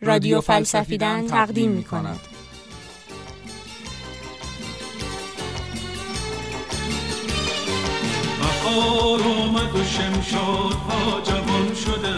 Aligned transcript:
رادیو 0.00 0.40
فلسفیدن 0.40 1.26
تقدیم 1.26 1.70
می 1.70 1.84
کند. 1.84 2.20
بهار 8.38 9.22
آمد 9.22 9.76
و 9.76 9.84
شمشادها 9.84 11.20
جوان 11.20 11.74
شده. 11.74 12.14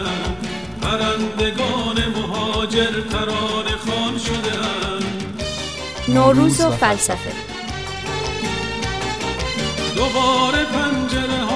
پرندگان 0.82 1.96
مهاجر 2.16 3.00
تران 3.00 3.66
خان 3.86 4.18
شده. 4.18 4.58
نوروز 6.08 6.60
و 6.60 6.70
فلسفه. 6.70 7.32
دوباره 9.96 10.64
پنجره 10.64 11.47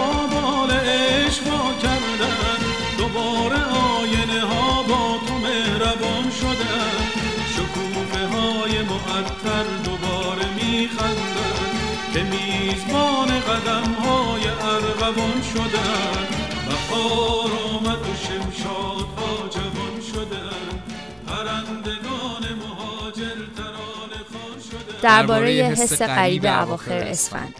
میزبان 12.92 13.41
قدم 13.41 13.92
های 13.92 14.48
ارغوان 14.48 15.42
شدن 15.42 16.27
بهار 16.69 17.50
آمد 17.74 18.00
و 18.09 18.14
شمشاد 18.14 19.06
ها 19.16 19.48
جوان 19.48 20.00
شدن 20.12 20.83
پرندگان 21.27 22.59
مهاجر 22.59 23.47
تران 23.56 24.10
خان 24.33 24.60
شدن 24.70 25.00
درباره 25.02 25.50
حس 25.50 26.02
غریب 26.02 26.47
اواخر 26.47 26.98
اسفند. 26.98 27.55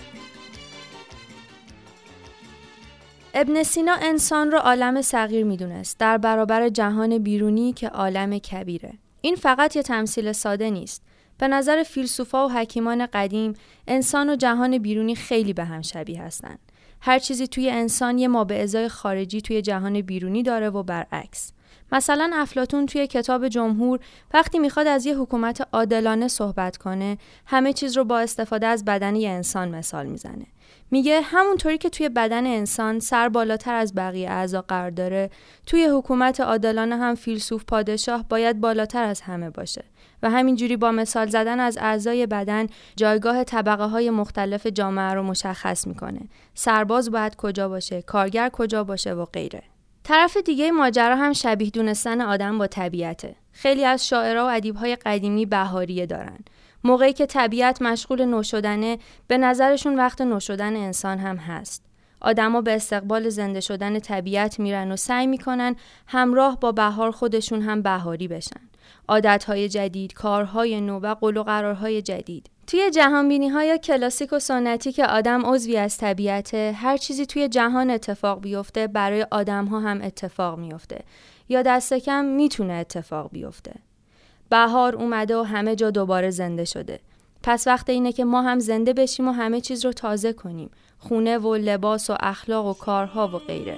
ابن 3.35 3.63
سینا 3.63 3.97
انسان 4.03 4.51
را 4.51 4.61
عالم 4.61 5.03
صغیر 5.03 5.45
می‌دونست. 5.45 5.99
در 5.99 6.19
برابر 6.19 6.69
جهان 6.69 7.19
بیرونی 7.19 7.73
که 7.73 7.89
عالم 7.89 8.39
کبیره. 8.39 8.93
این 9.21 9.37
فقط 9.37 9.77
یه 9.77 9.83
تمثیل 9.83 10.33
ساده 10.33 10.71
نیست. 10.71 11.03
به 11.43 11.49
نظر 11.49 11.83
فیلسوفا 11.83 12.47
و 12.47 12.51
حکیمان 12.51 13.07
قدیم 13.07 13.55
انسان 13.87 14.31
و 14.31 14.37
جهان 14.37 14.79
بیرونی 14.79 15.15
خیلی 15.15 15.53
به 15.53 15.65
هم 15.65 15.83
شبیه 15.83 16.23
هستند 16.23 16.59
هر 17.01 17.19
چیزی 17.19 17.47
توی 17.47 17.71
انسان 17.71 18.19
یه 18.19 18.29
ما 18.29 18.45
به 18.45 18.63
ازای 18.63 18.89
خارجی 18.89 19.41
توی 19.41 19.63
جهان 19.63 20.01
بیرونی 20.01 20.43
داره 20.43 20.71
و 20.71 20.83
برعکس. 20.83 21.53
مثلا 21.93 22.31
افلاتون 22.35 22.87
توی 22.87 23.07
کتاب 23.07 23.49
جمهور 23.49 24.01
وقتی 24.35 24.59
می‌خواد 24.59 24.87
از 24.87 25.07
یه 25.07 25.19
حکومت 25.19 25.69
عادلانه 25.73 26.29
صحبت 26.29 26.77
کنه 26.77 27.19
همه 27.47 27.73
چیز 27.73 27.97
رو 27.97 28.05
با 28.05 28.19
استفاده 28.19 28.67
از 28.67 28.85
بدن 28.85 29.17
یه 29.17 29.31
انسان 29.31 29.69
مثال 29.69 30.07
می‌زنه. 30.07 30.47
میگه 30.91 31.21
همونطوری 31.21 31.79
که 31.79 31.91
توی 31.91 32.09
بدن 32.09 32.47
انسان 32.47 33.01
سر 33.01 33.29
بالاتر 33.29 33.75
از 33.75 33.95
بقیه 33.95 34.31
اعضا 34.31 34.63
قرار 34.63 34.91
داره 34.91 35.31
توی 35.67 35.85
حکومت 35.85 36.41
عادلانه 36.41 36.97
هم 36.97 37.15
فیلسوف 37.15 37.65
پادشاه 37.65 38.29
باید 38.29 38.61
بالاتر 38.61 39.05
از 39.05 39.21
همه 39.21 39.51
باشه. 39.51 39.85
و 40.23 40.31
همینجوری 40.31 40.77
با 40.77 40.91
مثال 40.93 41.29
زدن 41.29 41.61
از 41.61 41.79
اعضای 41.81 42.27
بدن 42.27 42.67
جایگاه 42.97 43.45
طبقه 43.45 43.85
های 43.85 44.11
مختلف 44.11 44.67
جامعه 44.67 45.15
رو 45.15 45.23
مشخص 45.23 45.87
می‌کنه 45.87 46.21
سرباز 46.55 47.11
باید 47.11 47.37
کجا 47.37 47.69
باشه 47.69 48.03
کارگر 48.03 48.49
کجا 48.49 48.85
باشه 48.85 49.15
و 49.15 49.25
غیره 49.25 49.63
طرف 50.05 50.37
دیگه 50.37 50.71
ماجرا 50.71 51.17
هم 51.17 51.33
شبیه 51.33 51.71
دونستن 51.71 52.21
آدم 52.21 52.59
با 52.59 52.67
طبیعته 52.67 53.37
خیلی 53.53 53.85
از 53.85 54.09
شاعرها 54.09 54.47
و 54.47 54.51
ادیبهای 54.51 54.97
قدیمی 54.97 55.47
بهاریه 55.47 56.07
دارن 56.07 56.39
موقعی 56.85 57.13
که 57.13 57.27
طبیعت 57.27 57.83
مشغول 57.83 58.25
نوشدنه 58.25 58.99
به 59.27 59.39
نظرشون 59.39 59.97
وقت 59.97 60.21
نوشدن 60.21 60.77
انسان 60.77 61.19
هم 61.19 61.37
هست. 61.37 61.85
آدما 62.21 62.61
به 62.61 62.75
استقبال 62.75 63.29
زنده 63.29 63.61
شدن 63.61 63.99
طبیعت 63.99 64.61
میرن 64.61 64.93
و 64.93 64.97
سعی 64.97 65.27
می‌کنن 65.27 65.77
همراه 66.07 66.61
با 66.61 66.73
بهار 66.73 67.11
خودشون 67.11 67.63
هم 67.63 67.83
بهاری 67.83 68.29
بشن. 68.29 68.61
عادتهای 69.09 69.69
جدید، 69.69 70.13
کارهای 70.13 70.81
نو 70.81 70.99
و 70.99 71.15
قول 71.15 71.37
و 71.37 71.43
قرارهای 71.43 72.03
جدید. 72.03 72.51
توی 72.67 72.91
جهانبینی 72.91 73.49
های 73.49 73.79
کلاسیک 73.79 74.33
و 74.33 74.39
سنتی 74.39 74.93
که 74.93 75.07
آدم 75.07 75.47
عضوی 75.47 75.77
از 75.77 75.99
طبیعته 75.99 76.75
هر 76.77 76.97
چیزی 76.97 77.27
توی 77.27 77.49
جهان 77.49 77.91
اتفاق 77.91 78.41
بیفته 78.41 78.87
برای 78.87 79.27
آدم 79.31 79.65
ها 79.65 79.81
هم 79.81 80.03
اتفاق 80.03 80.59
میفته 80.59 81.05
یا 81.49 81.63
دست 81.63 81.95
کم 81.95 82.25
می‌تونه 82.25 82.73
اتفاق 82.73 83.31
بیفته. 83.33 83.75
بهار 84.49 84.97
اومده 84.97 85.37
و 85.37 85.43
همه 85.43 85.77
جا 85.77 85.91
دوباره 85.91 86.31
زنده 86.31 86.65
شده. 86.65 87.01
پس 87.43 87.67
وقت 87.67 87.91
اینه 87.91 88.13
که 88.13 88.25
ما 88.25 88.43
هم 88.43 88.59
زنده 88.59 88.93
بشیم 88.93 89.29
و 89.29 89.33
همه 89.33 89.61
چیز 89.61 89.85
رو 89.85 89.93
تازه 89.93 90.33
کنیم. 90.33 90.71
خونه 90.99 91.39
و 91.39 91.55
لباس 91.55 92.11
و 92.11 92.17
اخلاق 92.21 92.67
و 92.67 92.73
کارها 92.73 93.29
و 93.29 93.39
غیره. 93.39 93.77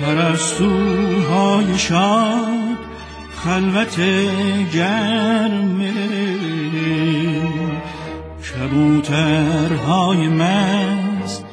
پرستوهای 0.00 1.78
شاد 1.78 2.78
خلوت 3.44 4.00
گرمه 4.74 5.92
کبوترهای 8.62 10.28
مست 10.28 11.44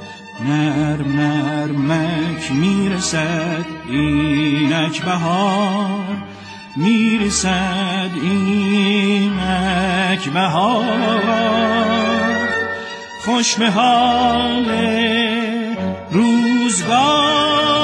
نرم 0.48 1.20
نرمک 1.20 2.52
می‌رسد 2.52 3.66
اینک 3.90 5.02
بهار 5.02 6.18
می‌رسد 6.76 8.12
اینک 8.22 9.30
بهار. 10.34 11.30
خوش 13.26 13.56
به 13.56 13.70
حال 13.72 14.66
روزگار 16.12 17.79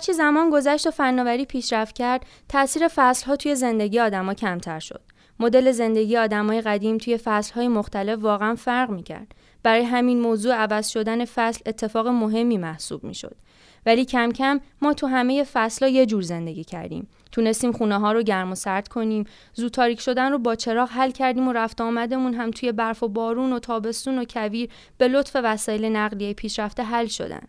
هرچی 0.00 0.12
زمان 0.12 0.50
گذشت 0.50 0.86
و 0.86 0.90
فناوری 0.90 1.44
پیشرفت 1.44 1.94
کرد 1.94 2.26
تاثیر 2.48 2.88
فصلها 2.94 3.36
توی 3.36 3.54
زندگی 3.54 4.00
آدما 4.00 4.34
کمتر 4.34 4.80
شد 4.80 5.00
مدل 5.40 5.72
زندگی 5.72 6.16
آدمای 6.16 6.60
قدیم 6.60 6.98
توی 6.98 7.16
فصلهای 7.16 7.68
مختلف 7.68 8.18
واقعا 8.22 8.54
فرق 8.54 8.90
می‌کرد. 8.90 9.34
برای 9.62 9.82
همین 9.82 10.20
موضوع 10.20 10.54
عوض 10.54 10.88
شدن 10.88 11.24
فصل 11.24 11.60
اتفاق 11.66 12.08
مهمی 12.08 12.58
محسوب 12.58 13.04
می‌شد. 13.04 13.36
ولی 13.86 14.04
کم 14.04 14.32
کم 14.32 14.60
ما 14.82 14.94
تو 14.94 15.06
همه 15.06 15.44
فصلها 15.44 15.90
یه 15.90 16.06
جور 16.06 16.22
زندگی 16.22 16.64
کردیم. 16.64 17.08
تونستیم 17.32 17.72
خونه 17.72 17.98
ها 17.98 18.12
رو 18.12 18.22
گرم 18.22 18.52
و 18.52 18.54
سرد 18.54 18.88
کنیم، 18.88 19.24
زود 19.54 19.72
تاریک 19.72 20.00
شدن 20.00 20.32
رو 20.32 20.38
با 20.38 20.54
چراغ 20.54 20.88
حل 20.90 21.10
کردیم 21.10 21.48
و 21.48 21.52
رفت 21.52 21.80
آمدمون 21.80 22.34
هم 22.34 22.50
توی 22.50 22.72
برف 22.72 23.02
و 23.02 23.08
بارون 23.08 23.52
و 23.52 23.58
تابستون 23.58 24.18
و 24.18 24.24
کویر 24.24 24.70
به 24.98 25.08
لطف 25.08 25.36
وسایل 25.44 25.84
نقلیه 25.84 26.34
پیشرفته 26.34 26.82
حل 26.82 27.06
شدن. 27.06 27.42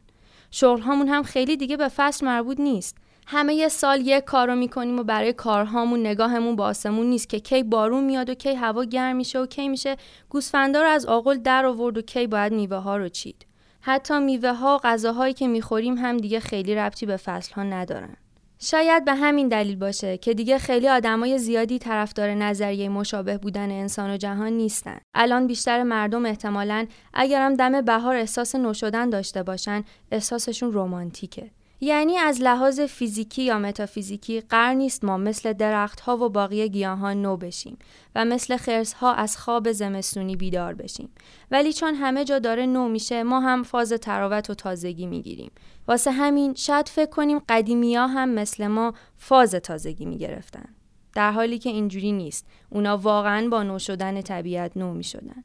شغل 0.51 0.81
هامون 0.81 1.07
هم 1.07 1.23
خیلی 1.23 1.57
دیگه 1.57 1.77
به 1.77 1.87
فصل 1.87 2.25
مربوط 2.25 2.59
نیست. 2.59 2.97
همه 3.27 3.53
یه 3.53 3.67
سال 3.67 4.01
یک 4.07 4.23
کار 4.23 4.47
رو 4.47 4.55
می‌کنیم 4.55 4.99
و 4.99 5.03
برای 5.03 5.33
کارهامون 5.33 5.99
نگاهمون 5.99 6.55
با 6.55 6.65
آسمون 6.65 7.05
نیست 7.05 7.29
که 7.29 7.39
کی 7.39 7.63
بارون 7.63 8.03
میاد 8.03 8.29
و 8.29 8.33
کی 8.33 8.53
هوا 8.53 8.83
گرم 8.83 9.15
میشه 9.15 9.39
و 9.39 9.45
کی 9.45 9.69
میشه 9.69 9.97
گوسفندا 10.29 10.81
رو 10.81 10.87
از 10.87 11.05
آغل 11.05 11.37
در 11.37 11.65
آورد 11.65 11.97
و 11.97 12.01
کی 12.01 12.27
باید 12.27 12.53
میوه 12.53 12.77
ها 12.77 12.97
رو 12.97 13.09
چید. 13.09 13.45
حتی 13.81 14.19
میوه 14.19 14.53
ها 14.53 14.75
و 14.75 14.87
غذاهایی 14.87 15.33
که 15.33 15.47
می‌خوریم 15.47 15.97
هم 15.97 16.17
دیگه 16.17 16.39
خیلی 16.39 16.75
ربطی 16.75 17.05
به 17.05 17.17
فصل 17.17 17.53
ها 17.53 17.63
ندارن. 17.63 18.17
شاید 18.63 19.05
به 19.05 19.13
همین 19.13 19.47
دلیل 19.47 19.75
باشه 19.75 20.17
که 20.17 20.33
دیگه 20.33 20.57
خیلی 20.57 20.89
آدمای 20.89 21.37
زیادی 21.37 21.79
طرفدار 21.79 22.29
نظریه 22.33 22.89
مشابه 22.89 23.37
بودن 23.37 23.71
انسان 23.71 24.11
و 24.11 24.17
جهان 24.17 24.53
نیستن. 24.53 24.97
الان 25.13 25.47
بیشتر 25.47 25.83
مردم 25.83 26.25
احتمالاً 26.25 26.87
اگرم 27.13 27.53
دم 27.53 27.81
بهار 27.81 28.15
احساس 28.15 28.55
نوشدن 28.55 29.09
داشته 29.09 29.43
باشن، 29.43 29.83
احساسشون 30.11 30.73
رمانتیکه. 30.73 31.51
یعنی 31.83 32.17
از 32.17 32.41
لحاظ 32.41 32.79
فیزیکی 32.79 33.43
یا 33.43 33.59
متافیزیکی 33.59 34.41
قرار 34.41 34.73
نیست 34.73 35.03
ما 35.03 35.17
مثل 35.17 35.53
درختها 35.53 36.17
و 36.17 36.29
باقی 36.29 36.69
گیاهان 36.69 37.21
نو 37.21 37.37
بشیم 37.37 37.77
و 38.15 38.25
مثل 38.25 38.57
خرسها 38.57 39.13
از 39.13 39.37
خواب 39.37 39.71
زمستونی 39.71 40.35
بیدار 40.35 40.73
بشیم. 40.73 41.09
ولی 41.51 41.73
چون 41.73 41.95
همه 41.95 42.25
جا 42.25 42.39
داره 42.39 42.65
نو 42.65 42.89
میشه 42.89 43.23
ما 43.23 43.39
هم 43.39 43.63
فاز 43.63 43.93
تراوت 43.93 44.49
و 44.49 44.53
تازگی 44.53 45.05
می‌گیریم. 45.05 45.51
واسه 45.87 46.11
همین 46.11 46.53
شاید 46.53 46.89
فکر 46.89 47.09
کنیم 47.09 47.39
قدیمی 47.49 47.95
ها 47.95 48.07
هم 48.07 48.29
مثل 48.29 48.67
ما 48.67 48.93
فاز 49.17 49.55
تازگی 49.55 50.05
می‌گرفتن. 50.05 50.65
در 51.13 51.31
حالی 51.31 51.59
که 51.59 51.69
اینجوری 51.69 52.11
نیست. 52.11 52.47
اونا 52.69 52.97
واقعا 52.97 53.49
با 53.49 53.63
نو 53.63 53.79
شدن 53.79 54.21
طبیعت 54.21 54.77
نو 54.77 54.93
می‌شدن. 54.93 55.43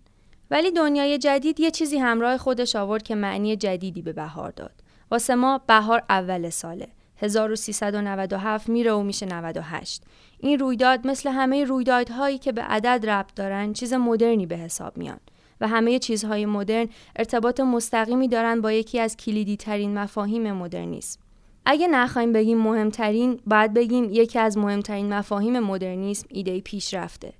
ولی 0.50 0.70
دنیای 0.70 1.18
جدید 1.18 1.60
یه 1.60 1.70
چیزی 1.70 1.98
همراه 1.98 2.38
خودش 2.38 2.76
آورد 2.76 3.02
که 3.02 3.14
معنی 3.14 3.56
جدیدی 3.56 4.02
به 4.02 4.12
بهار 4.12 4.50
داد. 4.50 4.75
واسه 5.10 5.34
ما 5.34 5.60
بهار 5.66 6.02
اول 6.08 6.50
ساله. 6.50 6.88
1397 7.18 8.68
میره 8.68 8.92
و 8.92 9.02
میشه 9.02 9.26
98 9.26 10.02
این 10.38 10.58
رویداد 10.58 11.06
مثل 11.06 11.30
همه 11.30 11.64
رویدادهایی 11.64 12.38
که 12.38 12.52
به 12.52 12.62
عدد 12.62 13.10
ربط 13.10 13.34
دارن 13.34 13.72
چیز 13.72 13.92
مدرنی 13.92 14.46
به 14.46 14.56
حساب 14.56 14.96
میان 14.96 15.20
و 15.60 15.68
همه 15.68 15.98
چیزهای 15.98 16.46
مدرن 16.46 16.88
ارتباط 17.16 17.60
مستقیمی 17.60 18.28
دارن 18.28 18.60
با 18.60 18.72
یکی 18.72 19.00
از 19.00 19.16
کلیدی 19.16 19.56
ترین 19.56 19.98
مفاهیم 19.98 20.52
مدرنیسم. 20.52 21.20
اگه 21.66 21.88
نخوایم 21.88 22.32
بگیم 22.32 22.58
مهمترین 22.58 23.40
باید 23.46 23.74
بگیم 23.74 24.04
یکی 24.10 24.38
از 24.38 24.58
مهمترین 24.58 25.14
مفاهیم 25.14 25.60
مدرنیسم 25.60 26.26
ایده 26.30 26.60
پیشرفته. 26.60 27.32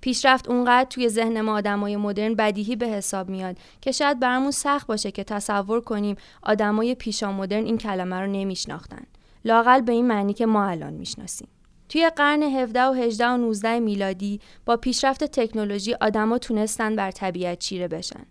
پیشرفت 0.00 0.48
اونقدر 0.48 0.88
توی 0.90 1.08
ذهن 1.08 1.40
ما 1.40 1.54
آدمای 1.54 1.96
مدرن 1.96 2.34
بدیهی 2.34 2.76
به 2.76 2.86
حساب 2.86 3.28
میاد 3.28 3.56
که 3.80 3.92
شاید 3.92 4.20
برامون 4.20 4.50
سخت 4.50 4.86
باشه 4.86 5.10
که 5.10 5.24
تصور 5.24 5.80
کنیم 5.80 6.16
آدمای 6.42 6.94
پیشا 6.94 7.32
مدرن 7.32 7.64
این 7.64 7.78
کلمه 7.78 8.16
رو 8.20 8.26
نمیشناختن 8.26 9.02
لاقل 9.44 9.80
به 9.80 9.92
این 9.92 10.06
معنی 10.06 10.32
که 10.32 10.46
ما 10.46 10.64
الان 10.64 10.92
می‌شناسیم 10.92 11.48
توی 11.88 12.10
قرن 12.16 12.42
17 12.42 12.84
و 12.84 12.92
18 12.92 13.26
و 13.26 13.36
19 13.36 13.80
میلادی 13.80 14.40
با 14.66 14.76
پیشرفت 14.76 15.24
تکنولوژی 15.24 15.94
آدما 15.94 16.38
تونستن 16.38 16.96
بر 16.96 17.10
طبیعت 17.10 17.58
چیره 17.58 17.88
بشن. 17.88 18.26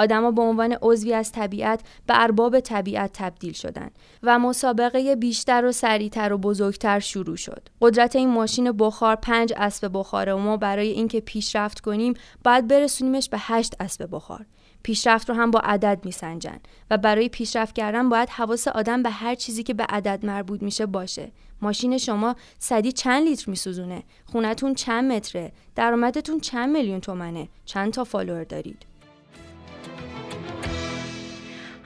آدما 0.00 0.30
به 0.30 0.42
عنوان 0.42 0.76
عضوی 0.82 1.14
از 1.14 1.32
طبیعت 1.32 1.80
به 2.06 2.22
ارباب 2.22 2.60
طبیعت 2.60 3.10
تبدیل 3.14 3.52
شدند 3.52 3.98
و 4.22 4.38
مسابقه 4.38 5.16
بیشتر 5.16 5.64
و 5.64 5.72
سریعتر 5.72 6.32
و 6.32 6.38
بزرگتر 6.38 7.00
شروع 7.00 7.36
شد. 7.36 7.68
قدرت 7.80 8.16
این 8.16 8.28
ماشین 8.28 8.72
بخار 8.72 9.16
پنج 9.16 9.52
اسب 9.56 9.90
بخاره 9.92 10.34
و 10.34 10.38
ما 10.38 10.56
برای 10.56 10.88
اینکه 10.88 11.20
پیشرفت 11.20 11.80
کنیم 11.80 12.14
باید 12.44 12.68
برسونیمش 12.68 13.28
به 13.28 13.36
هشت 13.40 13.74
اسب 13.80 14.08
بخار. 14.12 14.46
پیشرفت 14.82 15.30
رو 15.30 15.36
هم 15.36 15.50
با 15.50 15.60
عدد 15.60 16.00
میسنجن 16.04 16.58
و 16.90 16.98
برای 16.98 17.28
پیشرفت 17.28 17.74
کردن 17.74 18.08
باید 18.08 18.28
حواس 18.28 18.68
آدم 18.68 19.02
به 19.02 19.10
هر 19.10 19.34
چیزی 19.34 19.62
که 19.62 19.74
به 19.74 19.84
عدد 19.88 20.26
مربوط 20.26 20.62
میشه 20.62 20.86
باشه. 20.86 21.32
ماشین 21.62 21.98
شما 21.98 22.36
صدی 22.58 22.92
چند 22.92 23.28
لیتر 23.28 23.50
میسوزونه؟ 23.50 24.02
خونتون 24.24 24.74
چند 24.74 25.12
متره؟ 25.12 25.52
درآمدتون 25.74 26.40
چند 26.40 26.76
میلیون 26.76 27.00
تومنه؟ 27.00 27.48
چند 27.64 27.92
تا 27.92 28.04
فالوور 28.04 28.44
دارید؟ 28.44 28.89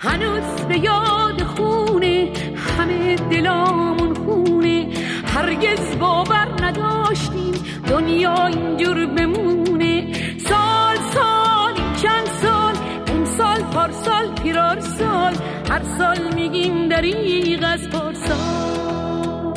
هنوز 0.05 0.61
به 0.69 0.79
یاد 0.79 1.43
خونه 1.43 2.33
همه 2.79 3.17
دلامون 3.17 4.15
خونه. 4.15 4.89
هرگز 5.35 5.99
باور 6.01 6.49
نداشتیم 6.63 7.55
دنیا 7.89 8.47
اینجور 8.47 9.07
بمونه. 9.07 10.13
سال 10.39 10.97
سال 11.15 11.75
چند 12.03 12.27
سال 12.43 12.75
این 13.07 13.25
سال 13.25 14.35
پیرار 14.43 14.81
سال. 14.81 15.35
هر 15.71 15.83
سال 15.99 16.35
میگیم 16.35 16.89
دریغ 16.89 17.65
از 17.67 17.89
پارسال 17.91 19.55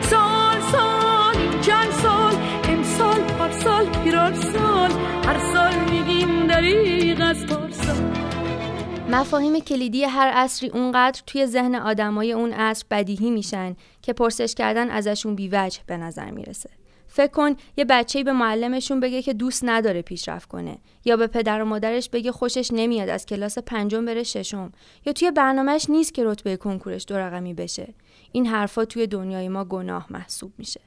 سال. 0.00 0.60
سال 0.72 1.36
چند 1.60 1.90
سال 2.02 2.34
امسال 2.68 3.20
پارسال 3.38 3.86
پیرار 4.04 4.34
سال. 4.34 4.90
هر 5.26 5.38
سال 5.52 5.74
میگیم 5.90 6.46
دریغ 6.46 7.20
از 7.20 7.46
پارسال 7.46 7.71
مفاهیم 9.12 9.60
کلیدی 9.60 10.04
هر 10.04 10.28
عصری 10.28 10.68
اونقدر 10.68 11.20
توی 11.26 11.46
ذهن 11.46 11.74
آدمای 11.74 12.32
اون 12.32 12.52
عصر 12.52 12.84
بدیهی 12.90 13.30
میشن 13.30 13.76
که 14.02 14.12
پرسش 14.12 14.54
کردن 14.54 14.90
ازشون 14.90 15.34
بیوجه 15.34 15.80
به 15.86 15.96
نظر 15.96 16.30
می‌رسه. 16.30 16.70
فکر 17.08 17.30
کن 17.30 17.56
یه 17.76 17.84
بچه 17.84 18.24
به 18.24 18.32
معلمشون 18.32 19.00
بگه 19.00 19.22
که 19.22 19.32
دوست 19.32 19.64
نداره 19.64 20.02
پیشرفت 20.02 20.48
کنه 20.48 20.78
یا 21.04 21.16
به 21.16 21.26
پدر 21.26 21.62
و 21.62 21.64
مادرش 21.64 22.08
بگه 22.08 22.32
خوشش 22.32 22.70
نمیاد 22.72 23.08
از 23.08 23.26
کلاس 23.26 23.58
پنجم 23.58 24.04
بره 24.04 24.22
ششم 24.22 24.72
یا 25.06 25.12
توی 25.12 25.30
برنامهش 25.30 25.90
نیست 25.90 26.14
که 26.14 26.24
رتبه 26.24 26.56
کنکورش 26.56 27.04
دو 27.08 27.18
رقمی 27.18 27.54
بشه 27.54 27.94
این 28.32 28.46
حرفا 28.46 28.84
توی 28.84 29.06
دنیای 29.06 29.48
ما 29.48 29.64
گناه 29.64 30.06
محسوب 30.10 30.52
میشه 30.58 30.80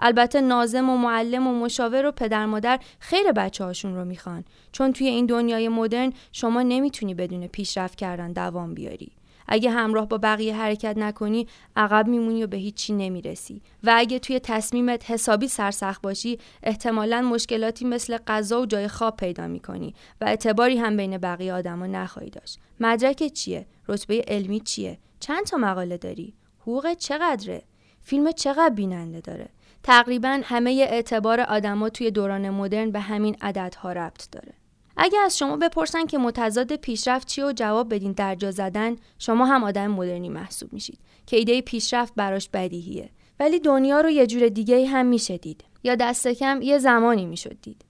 البته 0.00 0.40
نازم 0.40 0.90
و 0.90 0.96
معلم 0.96 1.46
و 1.46 1.60
مشاور 1.60 2.06
و 2.06 2.12
پدر 2.12 2.46
مادر 2.46 2.80
خیر 2.98 3.32
بچه 3.32 3.64
هاشون 3.64 3.94
رو 3.94 4.04
می‌خوان. 4.04 4.44
چون 4.72 4.92
توی 4.92 5.06
این 5.06 5.26
دنیای 5.26 5.68
مدرن 5.68 6.12
شما 6.32 6.62
نمی‌تونی 6.62 7.14
بدون 7.14 7.46
پیشرفت 7.46 7.98
کردن 7.98 8.32
دوام 8.32 8.74
بیاری. 8.74 9.12
اگه 9.52 9.70
همراه 9.70 10.08
با 10.08 10.18
بقیه 10.18 10.56
حرکت 10.56 10.98
نکنی 10.98 11.46
عقب 11.76 12.06
میمونی 12.06 12.44
و 12.44 12.46
به 12.46 12.56
هیچی 12.56 12.92
نمی‌رسی. 12.92 13.62
و 13.84 13.94
اگه 13.96 14.18
توی 14.18 14.38
تصمیمت 14.38 15.10
حسابی 15.10 15.48
سرسخت 15.48 16.02
باشی 16.02 16.38
احتمالا 16.62 17.22
مشکلاتی 17.22 17.84
مثل 17.84 18.18
غذا 18.26 18.60
و 18.60 18.66
جای 18.66 18.88
خواب 18.88 19.16
پیدا 19.16 19.46
می‌کنی 19.46 19.94
و 20.20 20.24
اعتباری 20.24 20.78
هم 20.78 20.96
بین 20.96 21.18
بقیه 21.18 21.52
آدما 21.52 21.86
نخواهی 21.86 22.30
داشت. 22.30 22.58
مدرک 22.80 23.26
چیه؟ 23.26 23.66
رتبه 23.88 24.24
علمی 24.28 24.60
چیه؟ 24.60 24.98
چند 25.20 25.44
تا 25.44 25.56
مقاله 25.56 25.96
داری؟ 25.96 26.34
حقوق 26.60 26.94
چقدره؟ 26.94 27.62
فیلم 28.02 28.32
چقدر 28.32 28.74
بیننده 28.74 29.20
داره؟ 29.20 29.48
تقریبا 29.82 30.40
همه 30.44 30.86
اعتبار 30.90 31.40
آدما 31.40 31.88
توی 31.88 32.10
دوران 32.10 32.50
مدرن 32.50 32.90
به 32.90 33.00
همین 33.00 33.36
عددها 33.40 33.92
ربط 33.92 34.30
داره. 34.32 34.52
اگه 34.96 35.18
از 35.18 35.38
شما 35.38 35.56
بپرسن 35.56 36.06
که 36.06 36.18
متضاد 36.18 36.76
پیشرفت 36.76 37.28
چی 37.28 37.42
و 37.42 37.52
جواب 37.52 37.94
بدین 37.94 38.12
در 38.12 38.34
جا 38.34 38.50
زدن 38.50 38.96
شما 39.18 39.46
هم 39.46 39.64
آدم 39.64 39.86
مدرنی 39.86 40.28
محسوب 40.28 40.72
میشید 40.72 40.98
که 41.26 41.36
ایده 41.36 41.60
پیشرفت 41.60 42.12
براش 42.16 42.48
بدیهیه. 42.48 43.10
ولی 43.40 43.58
دنیا 43.58 44.00
رو 44.00 44.10
یه 44.10 44.26
جور 44.26 44.48
دیگه 44.48 44.86
هم 44.86 45.06
میشه 45.06 45.38
دید. 45.38 45.64
یا 45.84 45.94
دست 45.94 46.28
کم 46.28 46.62
یه 46.62 46.78
زمانی 46.78 47.26
می‌شد 47.26 47.56
دید. 47.62 47.84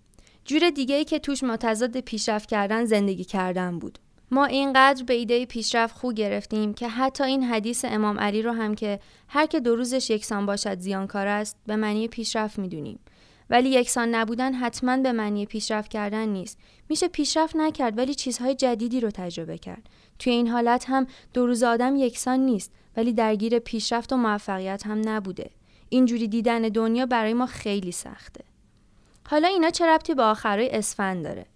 جور 0.45 0.71
دیگه 0.71 0.95
ای 0.95 1.05
که 1.05 1.19
توش 1.19 1.45
متضاد 1.45 2.01
پیشرفت 2.01 2.49
کردن 2.49 2.85
زندگی 2.85 3.25
کردن 3.25 3.79
بود. 3.79 3.99
ما 4.31 4.45
اینقدر 4.45 5.05
به 5.05 5.15
ایده 5.15 5.47
پیشرفت 5.47 5.97
خو 5.97 6.13
گرفتیم 6.13 6.75
که 6.75 6.89
حتی 6.89 7.25
این 7.25 7.45
حدیث 7.45 7.85
امام 7.89 8.21
علی 8.21 8.43
رو 8.43 8.53
هم 8.53 8.75
که 8.75 9.01
هر 9.29 9.47
که 9.47 9.61
دو 9.61 9.77
روزش 9.77 10.11
یکسان 10.11 10.47
باشد 10.47 10.79
زیانکار 10.79 11.27
است 11.27 11.57
به 11.67 11.77
معنی 11.77 12.09
پیشرفت 12.09 12.59
می‌دونیم. 12.59 13.01
ولی 13.51 13.69
یکسان 13.69 14.15
نبودن 14.15 14.55
حتما 14.55 14.97
به 14.97 15.13
معنی 15.13 15.47
پیشرفت 15.47 15.91
کردن 15.91 16.29
نیست. 16.29 16.59
میشه 16.89 17.09
پیشرفت 17.09 17.57
نکرد 17.57 17.99
ولی 17.99 18.15
چیزهای 18.15 18.55
جدیدی 18.55 19.01
رو 19.01 19.11
تجربه 19.11 19.59
کرد. 19.59 19.89
توی 20.19 20.33
این 20.33 20.49
حالت 20.49 20.85
هم 20.89 21.07
دو 21.35 21.47
روز 21.47 21.63
آدم 21.63 21.97
یکسان 21.97 22.41
نیست 22.41 22.73
ولی 22.97 23.13
درگیر 23.13 23.59
پیشرفت 23.59 24.13
و 24.13 24.17
موفقیت 24.17 24.87
هم 24.87 25.09
نبوده. 25.09 25.51
اینجوری 25.89 26.29
دیدن 26.29 26.63
دنیا 26.63 27.07
برای 27.07 27.35
ما 27.35 27.47
خیلی 27.47 27.93
سخته. 27.93 28.45
حالا 29.29 29.49
اینا 29.49 29.71
چه 29.71 29.87
ربطی 29.87 30.15
به 30.15 30.23
آخرای 30.23 30.71
اسفند 30.71 31.25
داره؟ 31.25 31.47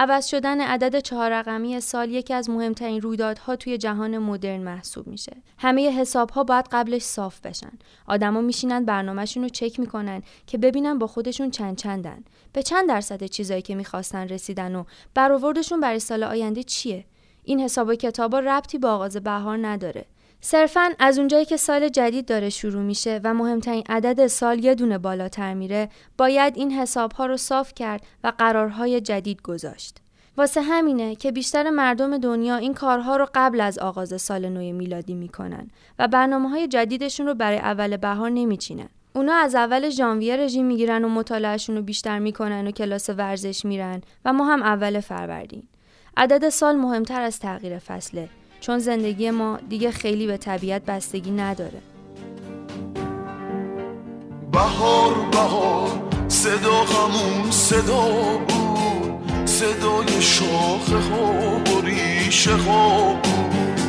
عوض 0.00 0.26
شدن 0.26 0.60
عدد 0.60 0.98
چهار 0.98 1.30
رقمی 1.30 1.80
سال 1.80 2.10
یکی 2.10 2.34
از 2.34 2.50
مهمترین 2.50 3.00
رویدادها 3.00 3.56
توی 3.56 3.78
جهان 3.78 4.18
مدرن 4.18 4.60
محسوب 4.60 5.06
میشه. 5.06 5.36
همه 5.58 5.90
حساب 5.90 6.30
ها 6.30 6.44
باید 6.44 6.68
قبلش 6.72 7.02
صاف 7.02 7.40
بشن. 7.40 7.72
آدما 8.06 8.40
میشینن 8.40 8.84
برنامهشون 8.84 9.42
رو 9.42 9.48
چک 9.48 9.80
می‌کنن 9.80 10.22
که 10.46 10.58
ببینن 10.58 10.98
با 10.98 11.06
خودشون 11.06 11.50
چند 11.50 11.76
چندن. 11.76 12.24
به 12.52 12.62
چند 12.62 12.88
درصد 12.88 13.24
چیزایی 13.24 13.62
که 13.62 13.74
می‌خواستن 13.74 14.28
رسیدن 14.28 14.74
و 14.74 14.84
برآوردشون 15.14 15.80
برای 15.80 16.00
سال 16.00 16.22
آینده 16.22 16.62
چیه؟ 16.62 17.04
این 17.44 17.60
حساب 17.60 17.88
و 17.88 17.94
کتابا 17.94 18.38
ربطی 18.38 18.78
با 18.78 18.90
آغاز 18.90 19.16
بهار 19.16 19.66
نداره. 19.66 20.04
صرفا 20.40 20.90
از 20.98 21.18
اونجایی 21.18 21.44
که 21.44 21.56
سال 21.56 21.88
جدید 21.88 22.26
داره 22.26 22.50
شروع 22.50 22.82
میشه 22.82 23.20
و 23.24 23.34
مهمترین 23.34 23.82
عدد 23.88 24.26
سال 24.26 24.64
یه 24.64 24.74
دونه 24.74 24.98
بالاتر 24.98 25.54
میره 25.54 25.88
باید 26.18 26.56
این 26.56 26.72
حساب 26.72 27.12
ها 27.12 27.26
رو 27.26 27.36
صاف 27.36 27.74
کرد 27.74 28.02
و 28.24 28.32
قرارهای 28.38 29.00
جدید 29.00 29.42
گذاشت. 29.42 29.98
واسه 30.36 30.62
همینه 30.62 31.16
که 31.16 31.32
بیشتر 31.32 31.70
مردم 31.70 32.18
دنیا 32.18 32.56
این 32.56 32.74
کارها 32.74 33.16
رو 33.16 33.28
قبل 33.34 33.60
از 33.60 33.78
آغاز 33.78 34.22
سال 34.22 34.48
نو 34.48 34.72
میلادی 34.72 35.14
می‌کنن 35.14 35.70
و 35.98 36.08
برنامه 36.08 36.48
های 36.48 36.68
جدیدشون 36.68 37.26
رو 37.26 37.34
برای 37.34 37.58
اول 37.58 37.96
بهار 37.96 38.30
نمیچینن. 38.30 38.88
اونا 39.14 39.34
از 39.34 39.54
اول 39.54 39.90
ژانویه 39.90 40.36
رژیم 40.36 40.66
می‌گیرن 40.66 41.04
و 41.04 41.08
مطالعهشون 41.08 41.76
رو 41.76 41.82
بیشتر 41.82 42.18
می‌کنن 42.18 42.66
و 42.66 42.70
کلاس 42.70 43.10
ورزش 43.10 43.64
میرن 43.64 44.00
و 44.24 44.32
ما 44.32 44.44
هم 44.44 44.62
اول 44.62 45.00
فروردین. 45.00 45.62
عدد 46.16 46.48
سال 46.48 46.76
مهمتر 46.76 47.22
از 47.22 47.38
تغییر 47.38 47.78
فصله 47.78 48.28
چون 48.60 48.78
زندگی 48.78 49.30
ما 49.30 49.58
دیگه 49.68 49.90
خیلی 49.90 50.26
به 50.26 50.36
طبیعت 50.36 50.82
بستگی 50.84 51.30
نداره. 51.30 51.80
بهار 54.52 55.14
بهار 55.32 55.88
صدا 56.28 56.84
غمون 56.84 57.50
صدا 57.50 58.02
بود. 58.48 59.48
صدای 59.48 60.22
شاخه 60.22 60.98
ها 60.98 61.32
و 61.58 61.80
ریشه 61.84 62.56
ها 62.56 63.14
بود. 63.14 63.80